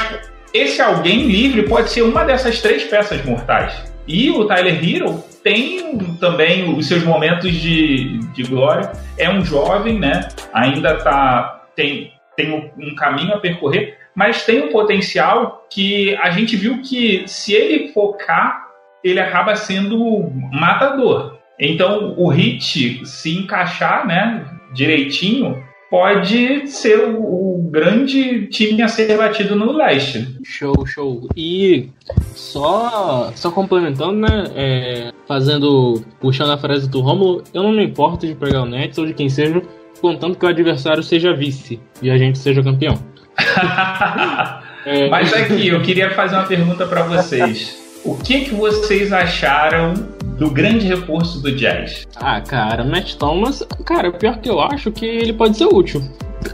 [0.54, 3.91] esse alguém livre pode ser uma dessas três peças mortais.
[4.12, 8.92] E o Tyler Hero tem também os seus momentos de, de glória.
[9.18, 10.28] É um jovem, né?
[10.54, 16.58] Ainda tá, tem, tem um caminho a percorrer, mas tem um potencial que a gente
[16.58, 18.68] viu que se ele focar,
[19.02, 21.38] ele acaba sendo matador.
[21.58, 29.18] Então o hit se encaixar, né, direitinho, pode ser o, o, grande time a ser
[29.18, 30.38] batido no leste.
[30.44, 31.28] Show, show.
[31.38, 31.90] E
[32.36, 34.44] só, só complementando, né?
[34.54, 38.98] É, fazendo, puxando a frase do Romulo, eu não me importo de pegar o Nets
[38.98, 39.62] ou de quem seja,
[40.02, 43.00] contanto que o adversário seja vice e a gente seja campeão.
[44.86, 45.10] é...
[45.10, 47.91] Mas aqui, eu queria fazer uma pergunta para vocês.
[48.04, 49.94] O que, que vocês acharam
[50.38, 52.08] do grande reforço do Jazz?
[52.16, 56.02] Ah, cara, Matt Thomas, cara, pior que eu acho que ele pode ser útil.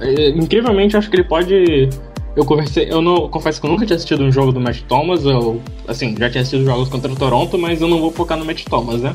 [0.01, 1.89] É, incrivelmente, eu acho que ele pode.
[2.35, 5.25] Eu conversei, eu não confesso que eu nunca tinha assistido um jogo do Matt Thomas,
[5.25, 8.45] eu assim, já tinha assistido jogos contra o Toronto, mas eu não vou focar no
[8.45, 9.13] Matt Thomas, né?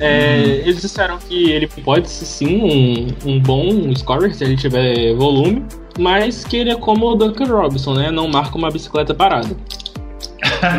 [0.00, 5.14] É, Eles disseram que ele pode ser sim um, um bom scorer se ele tiver
[5.14, 5.64] volume,
[5.98, 8.10] mas que ele é como o Duncan Robinson, né?
[8.10, 9.54] Não marca uma bicicleta parada.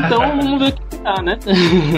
[0.05, 1.39] Então vamos ver o que, que dá, né?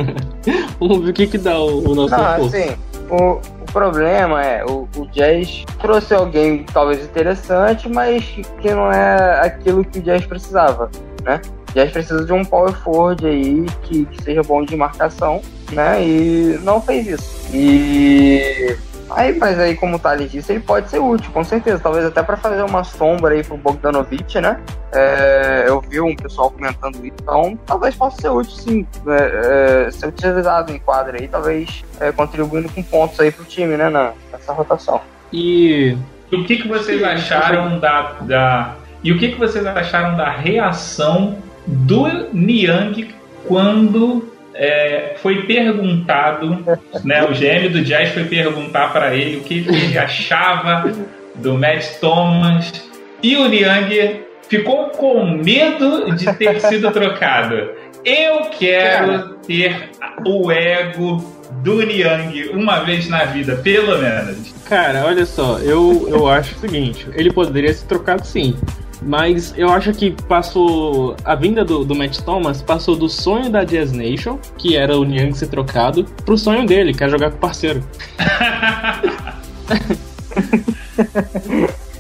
[0.80, 2.76] vamos ver o que, que dá o, o nosso Não, assim,
[3.10, 8.24] o, o problema é, o, o Jazz trouxe alguém talvez interessante, mas
[8.62, 10.90] que não é aquilo que o Jazz precisava,
[11.24, 11.42] né?
[11.70, 15.42] O Jazz precisa de um power forward aí que, que seja bom de marcação,
[15.72, 16.04] né?
[16.04, 17.50] E não fez isso.
[17.54, 18.78] E
[19.12, 21.80] aí, mas aí como Thales disse, ele pode ser útil, com certeza.
[21.80, 24.60] Talvez até para fazer uma sombra aí pro Bogdanovich, né?
[24.92, 29.92] É, eu vi um pessoal comentando isso, então talvez possa ser útil sim, é, é,
[29.92, 34.14] ser utilizado em quadra aí, talvez é, contribuindo com pontos aí pro time, né, na,
[34.32, 35.00] nessa rotação.
[35.32, 35.96] E
[36.32, 38.76] E o que, que vocês acharam da, da.
[39.04, 43.14] E o que, que vocês acharam da reação do Niang
[43.48, 46.66] quando é, foi perguntado,
[47.06, 47.24] né?
[47.24, 50.94] O GM do Jazz foi perguntar para ele o que, que ele achava
[51.34, 52.90] do Matt Thomas
[53.24, 57.70] e o Niang ficou com medo de ter sido trocado.
[58.04, 59.92] Eu quero ter
[60.26, 61.24] o ego
[61.64, 64.54] do Niang uma vez na vida, pelo menos.
[64.68, 68.56] Cara, olha só, eu, eu acho o seguinte, ele poderia ser trocado sim.
[69.02, 71.16] Mas eu acho que passou.
[71.24, 75.06] A vinda do, do Matt Thomas passou do sonho da Jazz Nation, que era o
[75.06, 77.82] Niang ser trocado, pro sonho dele, que é jogar com o parceiro.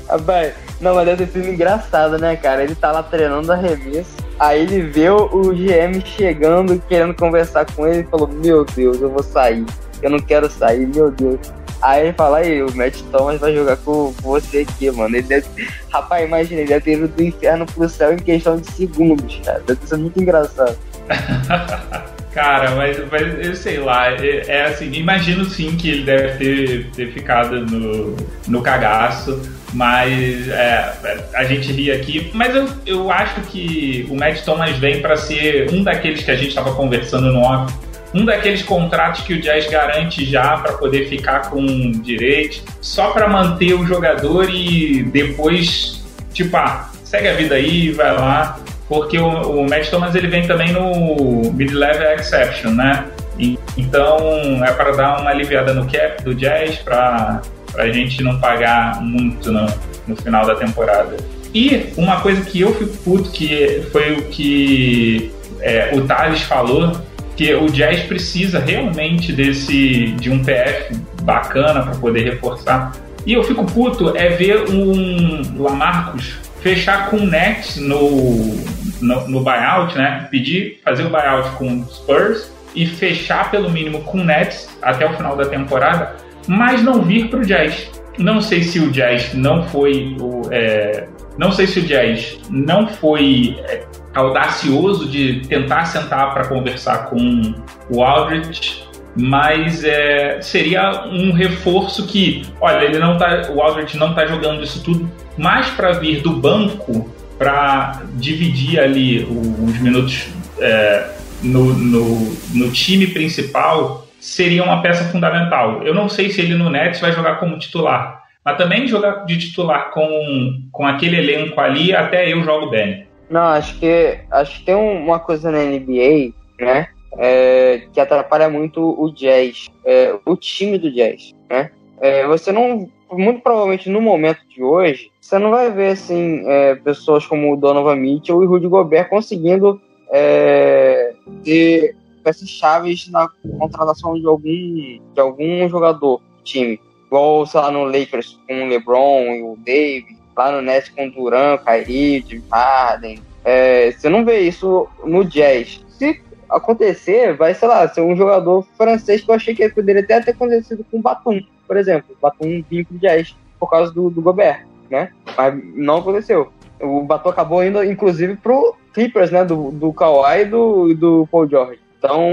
[0.10, 2.64] Rapaz, não, mas deve ter sido engraçado, né, cara?
[2.64, 8.02] Ele tá lá treinando arremesso, aí ele vê o GM chegando, querendo conversar com ele,
[8.02, 9.64] e falou: Meu Deus, eu vou sair,
[10.02, 11.39] eu não quero sair, meu Deus.
[11.82, 15.16] Aí ele fala: Aí, o Matt Thomas vai jogar com, você aqui, mano.
[15.16, 15.48] Ele deve...
[15.92, 19.62] Rapaz, imagina, ele deve ter ido do inferno pro céu em questão de segundos, cara.
[19.66, 20.78] Deve sido muito engraçado.
[22.32, 26.92] Cara, mas, mas eu sei lá, é, é assim, imagino sim que ele deve ter,
[26.92, 28.16] ter ficado no,
[28.48, 29.42] no cagaço,
[29.74, 32.30] mas é, a gente ri aqui.
[32.34, 36.36] Mas eu, eu acho que o Matt Thomas vem para ser um daqueles que a
[36.36, 37.74] gente estava conversando no off,
[38.14, 43.28] um daqueles contratos que o Jazz garante já para poder ficar com direito, só para
[43.28, 46.03] manter o jogador e depois,
[46.34, 50.47] tipo, ah, segue a vida aí, vai lá porque o, o Matt Thomas ele vem
[50.47, 53.05] também no mid-level exception, né?
[53.38, 54.18] E, então
[54.66, 57.41] é para dar uma aliviada no cap do Jazz para
[57.78, 59.68] a gente não pagar muito no,
[60.07, 61.16] no final da temporada.
[61.53, 65.32] E uma coisa que eu fico puto que foi o que
[65.62, 66.99] é, o Thales falou
[67.40, 72.92] que o Jazz precisa realmente desse de um PF bacana para poder reforçar.
[73.26, 78.58] E eu fico puto é ver um Lamarcus fechar com o Nets no,
[79.00, 80.28] no, no, buyout, né?
[80.30, 85.10] Pedir, fazer o buyout com o Spurs e fechar pelo mínimo com o Nets até
[85.10, 87.90] o final da temporada, mas não vir para o Jazz.
[88.18, 92.86] Não sei se o Jazz não foi o, é, não sei se o Jazz não
[92.86, 93.86] foi é,
[94.20, 97.53] audacioso de tentar sentar para conversar com
[97.89, 98.84] o Aldrich,
[99.15, 104.63] mas é, seria um reforço que, olha, ele não tá, o Aldrich não está jogando
[104.63, 110.28] isso tudo, mas para vir do banco para dividir ali os minutos
[110.59, 111.09] é,
[111.41, 115.82] no, no, no, time principal seria uma peça fundamental.
[115.84, 119.38] Eu não sei se ele no Nets vai jogar como titular, mas também jogar de
[119.38, 123.07] titular com, com aquele elenco ali, até eu jogo bem.
[123.30, 128.82] Não, acho que acho que tem uma coisa na NBA, né, é, que atrapalha muito
[128.82, 131.72] o Jazz, é, o time do Jazz, né?
[132.02, 136.76] É, você não, muito provavelmente no momento de hoje, você não vai ver assim é,
[136.76, 141.14] pessoas como o Donovan Mitchell e Rudy Gobert conseguindo é,
[141.44, 147.72] ter peças chaves na contratação de algum de algum jogador do time, igual sei lá
[147.72, 152.42] no Lakers com o LeBron e o David, lá no Nets com Duran, Kyrie, Jim
[152.50, 153.20] Harden.
[153.44, 155.84] É, você não vê isso no Jazz.
[155.90, 160.22] Se acontecer, vai, sei lá, ser um jogador francês que eu achei que poderia até
[160.22, 162.16] ter acontecido com o Batum, por exemplo.
[162.22, 165.12] Batum vinha pro Jazz por causa do, do Gobert, né?
[165.38, 166.54] Mas não aconteceu.
[166.80, 169.44] O Batum acabou indo, inclusive, pro Clippers, né?
[169.44, 171.82] Do, do Kawhi e do, do Paul George.
[171.98, 172.24] Então,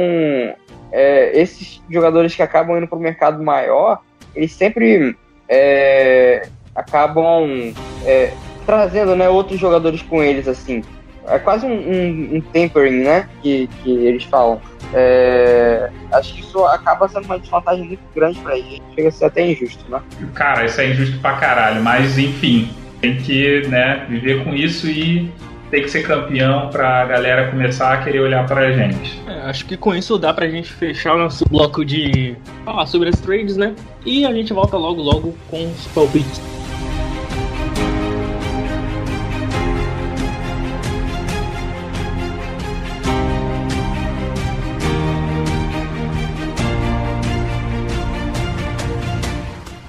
[0.92, 4.00] é, esses jogadores que acabam indo pro mercado maior,
[4.32, 5.16] eles sempre
[5.48, 7.72] é, acabam
[8.04, 8.32] é,
[8.64, 10.82] trazendo né, outros jogadores com eles, assim.
[11.26, 13.28] é quase um, um, um tempering, né?
[13.42, 14.60] Que, que eles falam.
[14.94, 18.82] É, acho que isso acaba sendo uma desvantagem muito grande pra gente.
[18.94, 20.00] Chega a ser até injusto, né?
[20.34, 22.70] Cara, isso é injusto pra caralho, mas enfim,
[23.00, 25.30] tem que né, viver com isso e
[25.70, 29.20] tem que ser campeão pra galera começar a querer olhar pra gente.
[29.26, 33.08] É, acho que com isso dá pra gente fechar o nosso bloco de falar sobre
[33.08, 33.74] as trades, né?
[34.04, 36.40] E a gente volta logo, logo com os palpites.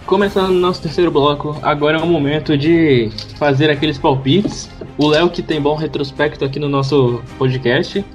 [0.08, 4.70] Começando no nosso terceiro bloco, agora é o momento de fazer aqueles palpites.
[4.97, 8.05] O Léo que tem bom retrospecto aqui no nosso podcast.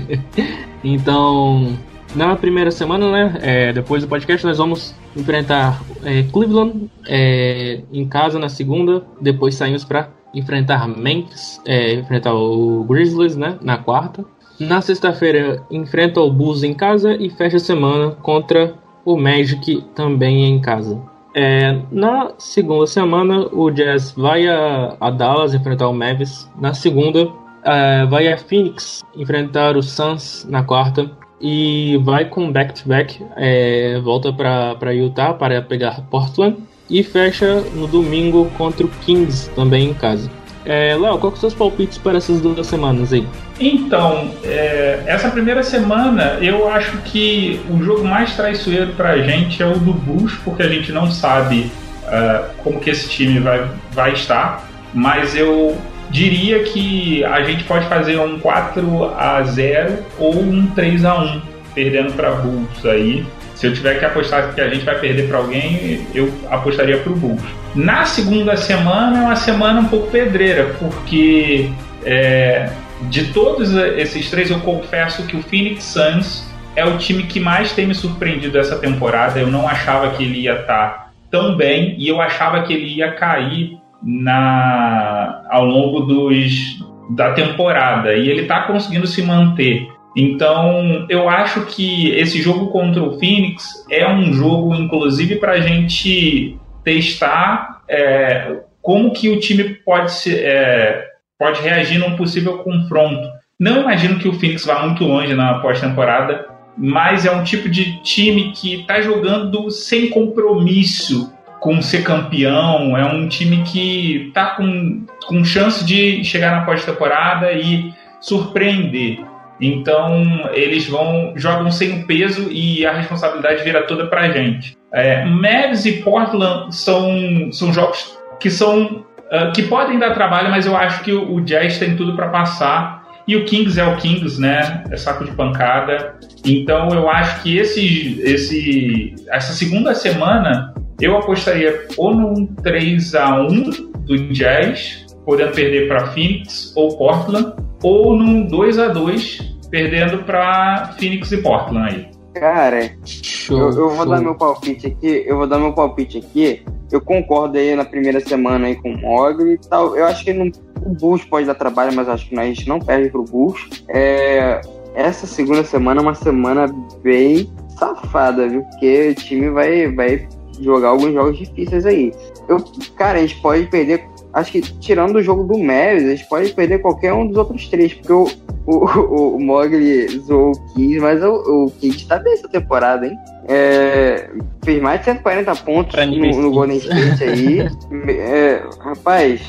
[0.82, 1.76] então,
[2.14, 8.08] na primeira semana, né, é, depois do podcast, nós vamos enfrentar é, Cleveland é, em
[8.08, 9.04] casa na segunda.
[9.20, 14.24] Depois saímos para enfrentar Memphis, é, enfrentar o Grizzlies, né, na quarta.
[14.58, 18.74] Na sexta-feira enfrenta o Bulls em casa e fecha a semana contra
[19.04, 21.14] o Magic também em casa.
[21.38, 26.50] É, na segunda semana, o Jazz vai a, a Dallas enfrentar o Mavis.
[26.58, 27.28] Na segunda,
[27.62, 31.10] é, vai a Phoenix enfrentar o Suns na quarta.
[31.38, 36.56] E vai com back-to-back, é, volta para Utah para pegar Portland.
[36.88, 40.30] E fecha no domingo contra o Kings, também em casa.
[40.66, 43.26] É, Léo, qual são os palpites para essas duas semanas aí?
[43.60, 49.62] Então, é, essa primeira semana eu acho que o jogo mais traiçoeiro para a gente
[49.62, 51.70] é o do Bulls, porque a gente não sabe
[52.02, 55.78] uh, como que esse time vai, vai estar, mas eu
[56.10, 61.42] diria que a gente pode fazer um 4 a 0 ou um 3 a 1
[61.74, 63.24] perdendo para Bulls aí.
[63.56, 67.10] Se eu tiver que apostar que a gente vai perder para alguém, eu apostaria para
[67.10, 67.42] o Bulls.
[67.74, 71.70] Na segunda semana é uma semana um pouco pedreira, porque
[72.04, 72.70] é,
[73.08, 77.72] de todos esses três, eu confesso que o Phoenix Suns é o time que mais
[77.72, 79.40] tem me surpreendido essa temporada.
[79.40, 83.12] Eu não achava que ele ia estar tão bem e eu achava que ele ia
[83.12, 86.78] cair na ao longo dos,
[87.10, 89.88] da temporada e ele está conseguindo se manter.
[90.16, 95.60] Então, eu acho que esse jogo contra o Phoenix é um jogo, inclusive, para a
[95.60, 101.04] gente testar é, como que o time pode, se, é,
[101.38, 103.28] pode reagir num possível confronto.
[103.60, 106.46] Não imagino que o Phoenix vá muito longe na pós-temporada,
[106.78, 112.96] mas é um tipo de time que está jogando sem compromisso com ser campeão.
[112.96, 119.18] É um time que está com, com chance de chegar na pós-temporada e surpreender.
[119.60, 124.76] Então eles vão jogam sem o peso e a responsabilidade vira toda para a gente.
[124.92, 130.66] É, Mavs e Portland são, são jogos que são uh, que podem dar trabalho, mas
[130.66, 133.04] eu acho que o, o Jazz tem tudo para passar.
[133.26, 134.84] E o Kings é o Kings, né?
[134.88, 136.14] É saco de pancada.
[136.44, 143.42] Então eu acho que esse, esse, essa segunda semana eu apostaria ou num 3 a
[143.42, 143.70] 1
[144.06, 147.52] do Jazz, podendo perder para Phoenix ou Portland,
[147.82, 152.16] ou num 2 a 2 perdendo para Phoenix e Portland aí.
[152.34, 154.06] Cara, show, eu, eu, vou show.
[154.06, 155.24] dar meu palpite aqui.
[155.26, 156.62] Eu vou dar meu palpite aqui.
[156.92, 159.96] Eu concordo aí na primeira semana aí com o Mogli e tal.
[159.96, 160.50] Eu acho que não,
[160.82, 163.66] o Bulls pode dar trabalho, mas acho que a gente não perde pro Bulls.
[163.88, 164.60] É,
[164.94, 166.66] essa segunda semana é uma semana
[167.02, 168.62] bem safada, viu?
[168.62, 170.28] Porque o time vai, vai
[170.60, 172.12] jogar alguns jogos difíceis aí.
[172.48, 172.58] Eu,
[172.96, 174.04] cara, a gente pode perder
[174.36, 177.68] acho que tirando o jogo do Mavis, a gente pode perder qualquer um dos outros
[177.68, 178.28] três, porque o,
[178.66, 183.16] o, o, Mogli zoou o Kings, mas o, o Kings tá bem essa temporada, hein?
[183.48, 184.28] É,
[184.62, 187.60] fez mais de 140 pontos no, no Golden State aí.
[188.10, 189.40] é, rapaz,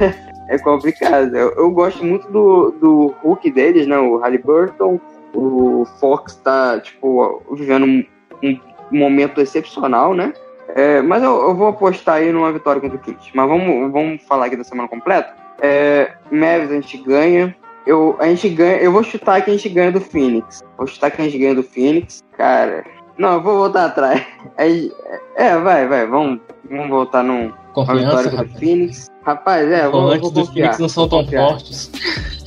[0.48, 1.36] é complicado.
[1.36, 3.98] Eu, eu, gosto muito do, do Hulk deles, né?
[3.98, 4.98] O Halliburton.
[5.34, 8.04] O Fox tá, tipo, vivendo um,
[8.42, 8.58] um
[8.90, 10.32] momento excepcional, né?
[10.74, 13.30] É, mas eu, eu, vou apostar aí numa vitória contra o Kings.
[13.34, 15.34] Mas vamos, vamos falar aqui da semana completa.
[15.60, 17.54] É, Mavis a gente ganha.
[17.86, 18.76] Eu, a gente ganha.
[18.76, 20.62] Eu vou chutar que a gente ganha do Phoenix.
[20.76, 22.22] Vou chutar que a gente ganha do Phoenix.
[22.36, 22.84] Cara.
[23.18, 24.24] Não, eu vou voltar atrás.
[24.56, 24.90] É,
[25.36, 26.06] é vai, vai.
[26.06, 29.10] Vamos, vamos voltar num, Confiança, uma vitória contra o Phoenix.
[29.22, 31.90] Rapaz, é, vou, antes dos Phoenix não são tão fortes.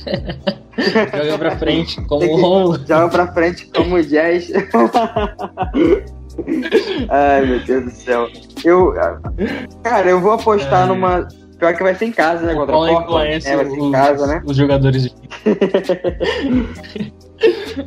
[1.14, 4.50] joga pra frente como o Joga pra frente como o Jazz.
[7.08, 8.28] Ai, meu Deus do céu.
[8.64, 8.94] Eu.
[9.82, 10.86] Cara, eu vou apostar é.
[10.86, 11.28] numa.
[11.58, 12.54] Pior que vai ser em casa, né?
[12.54, 13.46] Contra Portland.
[13.46, 14.42] É, vai ser em casa, né?
[14.44, 15.12] Os jogadores de.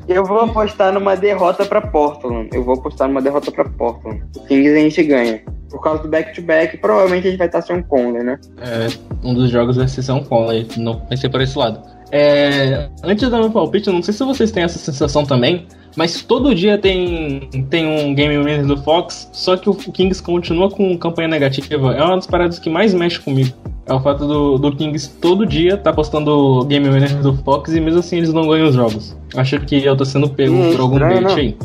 [0.07, 2.49] eu vou apostar numa derrota pra Portland.
[2.53, 4.23] Eu vou apostar numa derrota pra Portland.
[4.35, 5.41] O Kings a gente ganha.
[5.69, 8.39] por causa do back-to-back, provavelmente a gente vai estar sem um Conley, né?
[8.61, 8.87] É,
[9.23, 11.81] um dos jogos vai ser um Conley, não vai ser por esse lado.
[12.11, 15.67] É, antes da meu palpite, eu não sei se vocês têm essa sensação também,
[15.97, 20.69] mas todo dia tem, tem um Game Winner do Fox, só que o Kings continua
[20.69, 21.95] com campanha negativa.
[21.95, 23.51] É uma das paradas que mais mexe comigo.
[23.87, 27.81] É o fato do, do Kings todo dia tá postando Game Winner do Fox e
[27.81, 29.17] mesmo assim eles não ganham os jogos.
[29.35, 31.57] Acho que eu tô sendo pego Hum, por algum bait aí.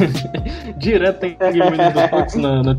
[0.78, 2.74] Direto tem Game Winner do Fox na, na.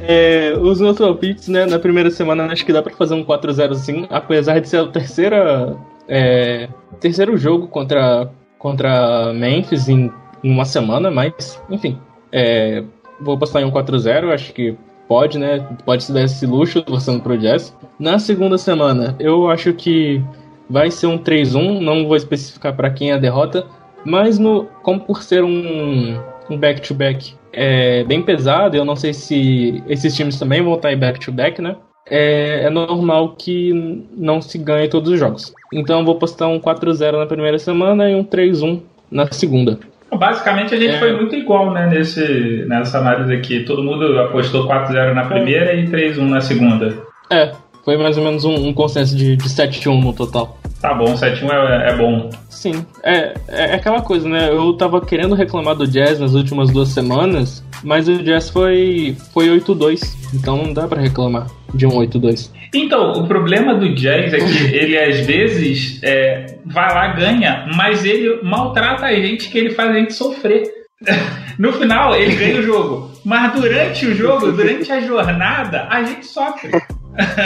[0.00, 3.74] É, os meus palpites, né, na primeira semana acho que dá pra fazer um 4-0
[3.74, 5.76] sim, apesar de ser a terceira
[6.08, 6.68] é,
[7.00, 10.12] terceiro jogo contra, contra Memphis em,
[10.42, 11.98] uma semana, mas enfim,
[12.30, 12.82] é,
[13.20, 14.76] vou postar em um 4-0, acho que
[15.08, 17.76] pode, né, pode se dar esse luxo torcendo pro Jazz.
[17.98, 20.22] Na segunda semana, eu acho que
[20.68, 23.66] vai ser um 3-1, não vou especificar pra quem é a derrota,
[24.04, 26.16] mas no, como por ser um
[26.50, 30.98] um back-to-back é bem pesado, eu não sei se esses times também vão estar em
[30.98, 31.76] back-to-back, né?
[32.10, 35.52] É, é normal que não se ganhe todos os jogos.
[35.72, 38.80] Então eu vou postar um 4-0 na primeira semana e um 3-1
[39.10, 39.78] na segunda.
[40.10, 40.98] Basicamente a gente É.
[40.98, 43.60] foi muito igual, né, nesse, nessa análise aqui.
[43.64, 46.94] Todo mundo apostou 4-0 na primeira e 3-1 na segunda.
[47.30, 47.52] É,
[47.88, 50.58] foi mais ou menos um, um consenso de, de 7-1 no total.
[50.78, 52.28] Tá bom, 7-1 é, é bom.
[52.50, 54.50] Sim, é, é aquela coisa, né?
[54.50, 59.46] Eu tava querendo reclamar do Jazz nas últimas duas semanas, mas o Jazz foi, foi
[59.58, 60.02] 8-2,
[60.34, 62.50] então não dá pra reclamar de um 8-2.
[62.74, 68.04] Então, o problema do Jazz é que ele às vezes é, vai lá, ganha, mas
[68.04, 70.62] ele maltrata a gente que ele faz a gente sofrer.
[71.58, 73.10] No final, ele ganha o jogo.
[73.24, 76.70] Mas durante o jogo, durante a jornada, a gente sofre.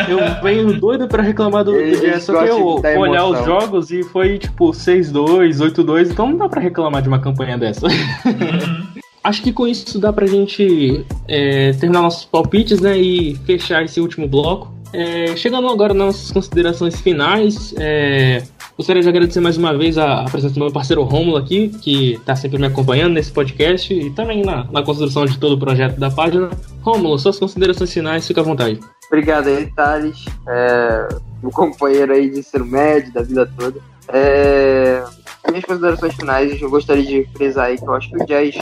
[0.09, 4.39] Eu venho doido pra reclamar do, do só que eu olhar os jogos e foi
[4.39, 7.87] tipo 6-2, 8-2, então não dá pra reclamar de uma campanha dessa.
[7.87, 8.93] Uhum.
[9.25, 12.99] Acho que com isso dá pra gente é, terminar nossos palpites, né?
[12.99, 14.73] E fechar esse último bloco.
[14.93, 18.43] É, chegando agora nas nossas considerações finais, é,
[18.77, 22.15] gostaria de agradecer mais uma vez a, a presença do meu parceiro Rômulo aqui, que
[22.15, 25.99] está sempre me acompanhando nesse podcast e também na, na construção de todo o projeto
[25.99, 26.51] da página.
[26.83, 28.81] Rômulo, suas considerações finais, fica à vontade.
[29.13, 31.09] Obrigado aí, Thales, é,
[31.43, 33.79] meu companheiro aí de ensino médio, da vida toda.
[34.09, 35.05] É,
[35.51, 38.57] minhas considerações finais, eu gostaria de frisar aí que eu acho que o Jazz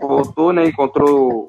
[0.00, 1.46] voltou, né, encontrou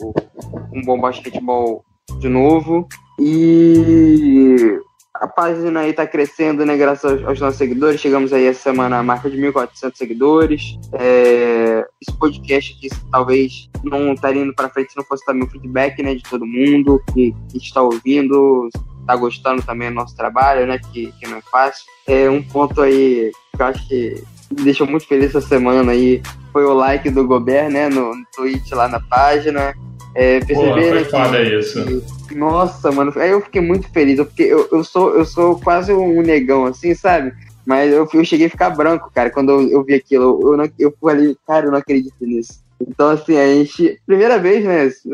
[0.73, 1.85] um bom basquetebol
[2.19, 2.85] de novo
[3.17, 4.77] e
[5.23, 8.01] a página aí tá crescendo, né, graças aos, aos nossos seguidores.
[8.01, 10.77] Chegamos aí essa semana à marca de 1.400 seguidores.
[10.93, 15.49] É, esse podcast aqui talvez não estaria indo para frente se não fosse também o
[15.49, 18.67] feedback, né, de todo mundo que, que está ouvindo,
[18.99, 21.85] está gostando também do nosso trabalho, né, que, que não é fácil.
[22.05, 24.21] É um ponto aí que eu acho que
[24.57, 26.21] me deixou muito feliz essa semana aí
[26.51, 29.73] foi o like do Gobert, né, no, no tweet lá na página.
[30.15, 31.85] É, Pô, perceber, foi né, que- foda isso.
[31.85, 35.59] que- Nossa, mano, aí eu fiquei muito feliz, eu- porque eu, eu, sou, eu sou
[35.59, 37.31] quase um negão, assim, sabe?
[37.65, 40.39] Mas eu, eu cheguei a ficar branco, cara, quando eu, eu vi aquilo.
[40.51, 42.59] Eu, não, eu falei, cara, eu não acredito nisso.
[42.85, 43.97] Então, assim, a gente.
[44.05, 44.85] Primeira vez, né?
[44.85, 45.07] Isso,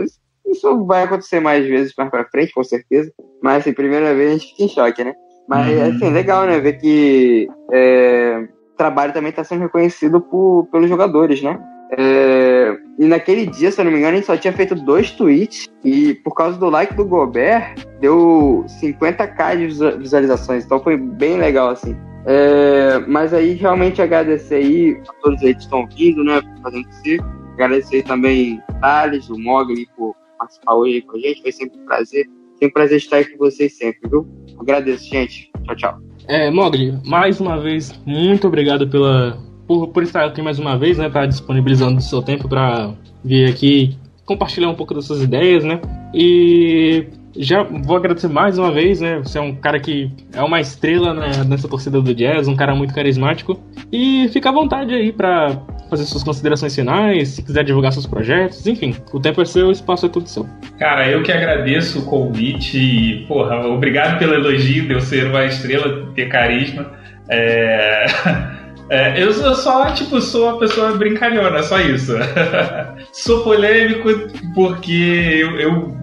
[0.48, 3.12] isso vai acontecer mais vezes mais pra frente, com certeza.
[3.44, 5.14] Mas, assim, primeira vez a gente fica em choque, né?
[5.48, 5.84] Mas, Uhum.
[5.90, 6.60] assim, legal, né?
[6.60, 11.60] Ver que é, o trabalho também tá sendo reconhecido por, pelos jogadores, né?
[11.91, 15.70] É, e naquele dia, se eu não me engano, gente só tinha feito dois tweets.
[15.86, 20.66] E por causa do like do Gobert, deu 50k de visual- visualizações.
[20.66, 21.96] Então foi bem legal, assim.
[22.26, 26.42] É, mas aí, realmente agradecer aí a todos aí que estão ouvindo, né?
[26.62, 27.24] Fazendo isso.
[27.54, 31.42] Agradecer também o Thales, o Mogli, por participar hoje com a gente.
[31.42, 32.26] Foi sempre um prazer.
[32.52, 34.28] Sempre um prazer estar aí com vocês sempre, viu?
[34.60, 35.50] Agradeço, gente.
[35.64, 36.00] Tchau, tchau.
[36.28, 39.38] É, Mogli, mais uma vez, muito obrigado pela,
[39.70, 41.08] por, por estar aqui mais uma vez, né?
[41.12, 42.90] Tá disponibilizando o seu tempo para
[43.24, 45.80] vir aqui compartilhar um pouco das suas ideias, né?
[46.12, 47.06] E
[47.38, 49.20] já vou agradecer mais uma vez, né?
[49.20, 52.74] Você é um cara que é uma estrela né, nessa torcida do Jazz, um cara
[52.74, 53.60] muito carismático.
[53.91, 58.66] E fica à vontade aí para fazer suas considerações finais, se quiser divulgar seus projetos,
[58.66, 60.48] enfim, o tempo é seu, o espaço é tudo seu.
[60.78, 65.46] Cara, eu que agradeço o convite e, porra, obrigado pelo elogio de eu ser uma
[65.46, 66.91] estrela, ter carisma.
[67.30, 68.06] É...
[68.90, 72.14] é, eu, eu só, tipo, sou uma pessoa brincalhona, só isso.
[73.14, 74.10] sou polêmico
[74.56, 75.98] porque eu, eu,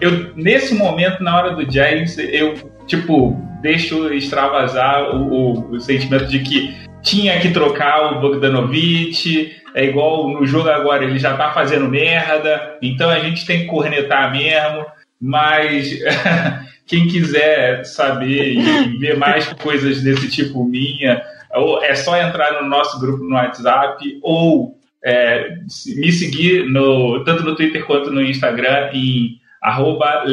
[0.00, 2.54] eu, nesse momento, na hora do jazz, eu,
[2.86, 9.84] tipo, deixo extravasar o, o, o sentimento de que tinha que trocar o Bogdanovich, é
[9.84, 14.32] igual no jogo agora, ele já tá fazendo merda, então a gente tem que cornetar
[14.32, 14.84] mesmo,
[15.20, 15.90] mas
[16.86, 21.22] quem quiser saber e ver mais coisas desse tipo minha,
[21.56, 25.56] ou é só entrar no nosso grupo no WhatsApp ou é,
[25.96, 30.24] me seguir no, tanto no Twitter quanto no Instagram em arroba.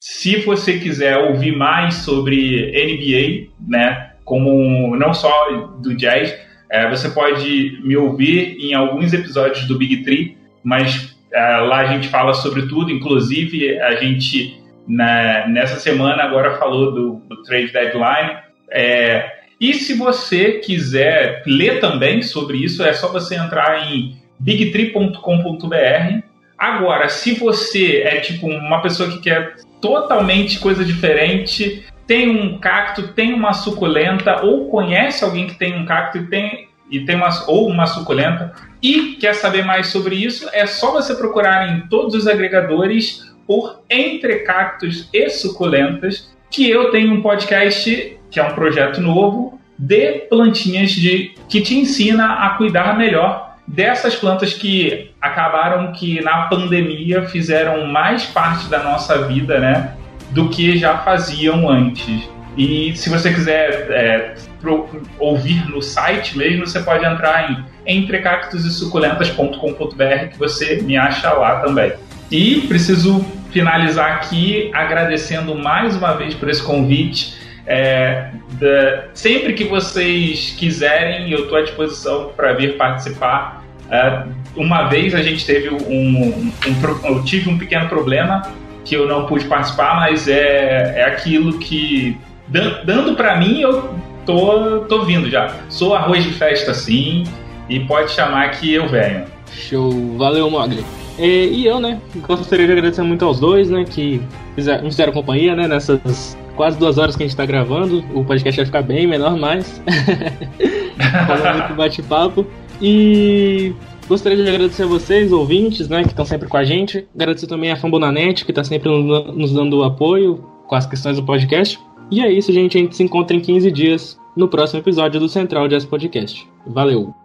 [0.00, 5.50] Se você quiser ouvir mais sobre NBA, né, como não só
[5.82, 6.34] do jazz,
[6.70, 11.86] é, você pode me ouvir em alguns episódios do Big Tree, mas é, lá a
[11.86, 17.72] gente fala sobre tudo, inclusive a gente na, nessa semana agora falou do, do Trade
[17.72, 18.43] Deadline.
[18.70, 19.30] É,
[19.60, 26.22] e se você quiser ler também sobre isso, é só você entrar em bigtree.com.br.
[26.58, 33.08] Agora, se você é tipo uma pessoa que quer totalmente coisa diferente, tem um cacto,
[33.08, 37.28] tem uma suculenta, ou conhece alguém que tem um cacto e tem, e tem uma,
[37.46, 42.14] ou uma suculenta, e quer saber mais sobre isso, é só você procurar em todos
[42.14, 48.52] os agregadores por Entre Cactos e Suculentas, que eu tenho um podcast, que é um
[48.52, 55.92] projeto novo, de plantinhas de, que te ensina a cuidar melhor dessas plantas que acabaram
[55.92, 59.94] que na pandemia fizeram mais parte da nossa vida, né?
[60.32, 62.28] do que já faziam antes.
[62.56, 64.88] E se você quiser é, pro,
[65.18, 71.92] ouvir no site mesmo, você pode entrar em entrecactosesuculentas.com.br que você me acha lá também.
[72.30, 77.43] E preciso finalizar aqui agradecendo mais uma vez por esse convite.
[77.66, 78.30] É,
[78.60, 83.64] da, sempre que vocês quiserem, eu estou à disposição para vir participar.
[83.90, 84.24] É,
[84.56, 88.42] uma vez a gente teve um, um, um, eu tive um pequeno problema
[88.84, 92.18] que eu não pude participar, mas é, é aquilo que,
[92.48, 93.94] dando para mim, eu
[94.26, 95.56] tô, tô vindo já.
[95.70, 97.24] Sou arroz de festa sim,
[97.68, 99.24] e pode chamar que eu venho.
[99.50, 100.84] Show, valeu Mogli.
[101.18, 104.20] E, e, eu, né, gostaria de agradecer muito aos dois, né, que
[104.54, 108.04] fizeram, fizeram companhia, né, nessas quase duas horas que a gente tá gravando.
[108.14, 109.80] O podcast vai ficar bem menor, mas.
[111.26, 112.46] Falando muito bate-papo.
[112.80, 113.74] E
[114.06, 117.06] Gostaria de agradecer a vocês, ouvintes, né, que estão sempre com a gente.
[117.14, 121.78] Agradecer também a Fambonanet, que está sempre nos dando apoio com as questões do podcast.
[122.10, 122.76] E é isso, gente.
[122.76, 126.46] A gente se encontra em 15 dias no próximo episódio do Central Jazz Podcast.
[126.66, 127.23] Valeu!